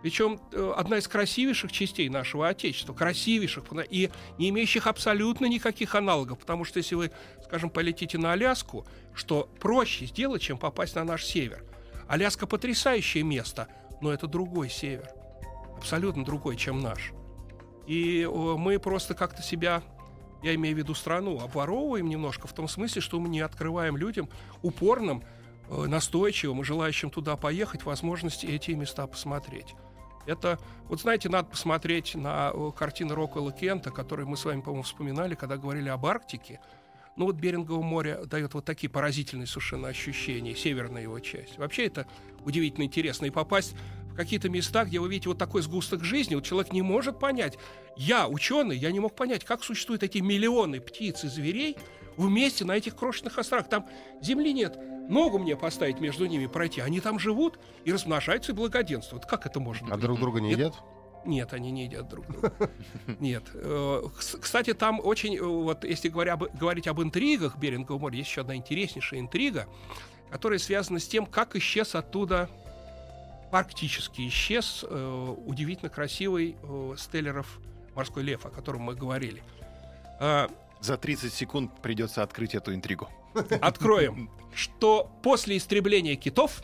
Причем 0.03 0.41
э, 0.53 0.73
одна 0.77 0.99
из 0.99 1.09
красивейших 1.09 1.73
частей 1.73 2.09
нашего 2.09 2.49
Отечества, 2.49 2.95
красивейших 2.95 3.65
и 3.91 4.11
не 4.39 4.49
имеющих 4.51 4.87
абсолютно 4.87 5.47
никаких 5.47 5.95
аналогов, 5.95 6.39
потому 6.39 6.65
что 6.65 6.79
если 6.79 6.95
вы, 6.95 7.11
скажем, 7.45 7.71
полетите 7.71 8.17
на 8.19 8.33
Аляску, 8.33 8.87
что 9.15 9.49
проще 9.61 10.07
сделать, 10.07 10.43
чем 10.43 10.59
попасть 10.59 10.95
на 10.95 11.05
наш 11.05 11.25
север. 11.25 11.65
Аляска 12.07 12.47
потрясающее 12.47 13.25
место, 13.25 13.69
но 14.01 14.13
это 14.13 14.27
другой 14.27 14.71
север, 14.71 15.11
абсолютно 15.77 16.25
другой, 16.25 16.57
чем 16.57 16.81
наш. 16.81 17.13
И 17.87 18.27
мы 18.31 18.79
просто 18.79 19.15
как-то 19.15 19.43
себя 19.43 19.83
я 20.43 20.55
имею 20.55 20.77
в 20.77 20.79
виду 20.79 20.95
страну, 20.95 21.41
обворовываем 21.41 22.09
немножко 22.09 22.47
в 22.47 22.53
том 22.53 22.69
смысле, 22.69 23.03
что 23.03 23.19
мы 23.19 23.29
не 23.29 23.41
открываем 23.41 23.97
людям 23.97 24.29
упорным, 24.63 25.25
э, 25.69 25.87
настойчивым 25.87 26.61
и 26.61 26.65
желающим 26.65 27.11
туда 27.11 27.37
поехать 27.37 27.85
возможности 27.85 28.47
эти 28.47 28.71
места 28.73 29.07
посмотреть. 29.07 29.75
Это, 30.29 30.59
вот 30.89 31.01
знаете, 31.01 31.31
надо 31.31 31.49
посмотреть 31.49 32.15
на 32.15 32.53
э, 32.53 32.71
картины 32.77 33.15
Роквелла 33.15 33.51
Кента, 33.51 33.91
которые 33.91 34.27
мы 34.27 34.37
с 34.37 34.45
вами, 34.45 34.61
по-моему, 34.61 34.83
вспоминали, 34.83 35.35
когда 35.35 35.57
говорили 35.57 35.89
об 35.89 36.05
Арктике. 36.05 36.61
Ну 37.17 37.25
вот 37.25 37.37
Берингово 37.37 37.81
море 37.81 38.21
дает 38.27 38.53
вот 38.53 38.67
такие 38.67 38.91
поразительные 38.91 39.47
совершенно 39.47 39.89
ощущения, 39.89 40.55
северная 40.55 41.03
его 41.03 41.19
часть. 41.19 41.57
Вообще 41.57 41.87
это 41.87 42.07
удивительно 42.45 42.85
интересно. 42.85 43.25
И 43.25 43.31
попасть 43.31 43.75
какие-то 44.17 44.51
места, 44.51 44.85
где 44.85 44.99
вы 44.99 45.09
видите 45.09 45.31
вот 45.31 45.39
такой 45.39 45.63
сгусток 45.63 46.05
жизни, 46.05 46.35
вот 46.35 46.45
человек 46.45 46.75
не 46.75 46.83
может 46.83 47.19
понять. 47.19 47.57
Я, 47.97 48.29
ученый, 48.29 48.77
я 48.77 48.93
не 48.93 49.01
мог 49.01 49.17
понять, 49.17 49.45
как 49.45 49.65
существуют 49.65 50.03
эти 50.03 50.19
миллионы 50.19 50.81
птиц 50.83 51.25
и 51.25 51.29
зверей 51.29 51.79
вместе 52.19 52.65
на 52.65 52.73
этих 52.73 52.97
крошечных 52.97 53.39
островах. 53.39 53.69
Там 53.69 53.87
земли 54.21 54.53
нет. 54.53 54.79
Ногу 55.09 55.39
мне 55.39 55.57
поставить 55.57 56.01
между 56.01 56.27
ними 56.27 56.47
пройти. 56.47 56.83
Они 56.83 57.01
там 57.01 57.19
живут 57.19 57.59
и 57.85 57.93
размножаются 57.93 58.53
и 58.53 58.55
благоденствуют. 58.55 59.25
Как 59.25 59.47
это 59.47 59.61
можно? 59.61 59.89
А 59.89 59.93
быть? 59.93 60.01
друг 60.01 60.19
друга 60.19 60.41
не 60.41 60.51
едят? 60.51 60.75
Нет, 61.25 61.53
они 61.53 61.71
не 61.71 61.85
едят 61.85 62.09
друг 62.09 62.27
друга. 62.27 62.53
Нет. 63.19 63.45
Э, 63.55 64.03
кстати, 64.19 64.73
там 64.73 65.01
очень, 65.03 65.37
э, 65.37 65.43
вот 65.43 65.85
если 65.85 66.09
говоря, 66.09 66.37
говорить 66.37 66.87
об 66.87 67.03
интригах 67.03 67.57
Берингового 67.57 68.03
моря, 68.03 68.17
есть 68.17 68.31
еще 68.31 68.43
одна 68.43 68.55
интереснейшая 68.55 69.21
интрига, 69.21 69.67
которая 70.31 70.59
связана 70.59 71.01
с 71.01 71.09
тем, 71.09 71.27
как 71.27 71.57
исчез 71.57 71.95
оттуда 71.95 72.49
практически 73.51 74.29
исчез 74.29 74.85
э, 74.89 75.35
удивительно 75.47 75.91
красивый 75.91 76.57
э, 76.63 76.95
Стеллеров 76.97 77.59
морской 77.95 78.23
лев, 78.23 78.47
о 78.47 78.51
котором 78.51 78.83
мы 78.83 78.95
говорили. 78.95 79.43
За 80.81 80.97
30 80.97 81.33
секунд 81.33 81.83
придется 81.83 82.23
открыть 82.23 82.55
эту 82.55 82.75
интригу. 82.75 83.09
Откроем, 83.61 84.31
что 84.55 85.11
после 85.23 85.57
истребления 85.57 86.17
китов 86.17 86.63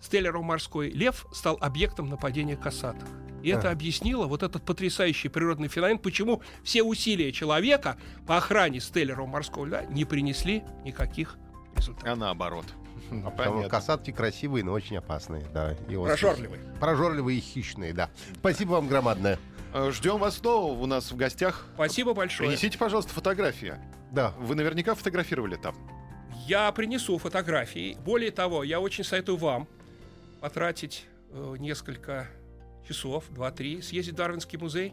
Стеллеров 0.00 0.42
морской 0.42 0.90
лев 0.90 1.26
стал 1.32 1.58
объектом 1.60 2.08
нападения 2.08 2.56
касаток. 2.56 3.08
И 3.42 3.48
это 3.48 3.70
объяснило 3.70 4.26
вот 4.26 4.42
этот 4.42 4.64
потрясающий 4.64 5.28
природный 5.28 5.68
феномен, 5.68 5.98
почему 5.98 6.42
все 6.62 6.82
усилия 6.82 7.32
человека 7.32 7.96
по 8.26 8.36
охране 8.36 8.80
Стеллеров 8.80 9.28
морского 9.28 9.64
льва 9.64 9.82
не 9.84 10.04
принесли 10.04 10.62
никаких 10.84 11.38
результатов. 11.76 12.12
А 12.12 12.16
наоборот. 12.16 12.66
А 13.10 13.30
Потому 13.30 13.68
касатки 13.68 14.10
красивые, 14.10 14.64
но 14.64 14.72
очень 14.72 14.96
опасные. 14.96 15.44
Да, 15.52 15.74
и 15.88 15.96
Прожорливые. 15.96 16.60
Прожорливые 16.80 17.38
и 17.38 17.40
хищные, 17.40 17.92
да. 17.92 18.10
Спасибо 18.38 18.72
вам 18.72 18.88
громадное. 18.88 19.38
Ждем 19.90 20.18
вас 20.18 20.38
снова 20.38 20.72
у 20.72 20.86
нас 20.86 21.10
в 21.10 21.16
гостях. 21.16 21.66
Спасибо 21.74 22.14
большое. 22.14 22.48
Принесите, 22.48 22.78
пожалуйста, 22.78 23.12
фотографии. 23.12 23.74
Да. 24.10 24.34
Вы 24.38 24.54
наверняка 24.54 24.94
фотографировали 24.94 25.56
там. 25.56 25.74
Я 26.46 26.70
принесу 26.72 27.18
фотографии. 27.18 27.96
Более 28.04 28.30
того, 28.30 28.64
я 28.64 28.80
очень 28.80 29.04
советую 29.04 29.38
вам 29.38 29.68
потратить 30.40 31.06
э, 31.30 31.56
несколько 31.58 32.28
часов, 32.86 33.24
два-три, 33.30 33.80
съездить 33.80 34.14
в 34.14 34.16
Дарвинский 34.16 34.58
музей 34.58 34.92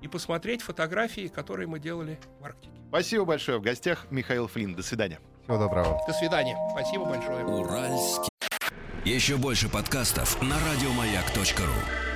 и 0.00 0.08
посмотреть 0.08 0.62
фотографии, 0.62 1.28
которые 1.28 1.66
мы 1.66 1.80
делали 1.80 2.18
в 2.40 2.44
Арктике. 2.44 2.72
Спасибо 2.88 3.24
большое. 3.24 3.58
В 3.58 3.62
гостях 3.62 4.06
Михаил 4.10 4.46
Флинн. 4.46 4.74
До 4.74 4.82
свидания. 4.82 5.20
Всего 5.42 5.58
доброго. 5.58 6.00
До 6.06 6.12
свидания. 6.12 6.56
Спасибо 6.70 7.04
большое. 7.04 7.44
Уральский. 7.44 8.28
Еще 9.04 9.36
больше 9.36 9.68
подкастов 9.68 10.40
на 10.42 10.56
радиомаяк.ру. 10.60 12.07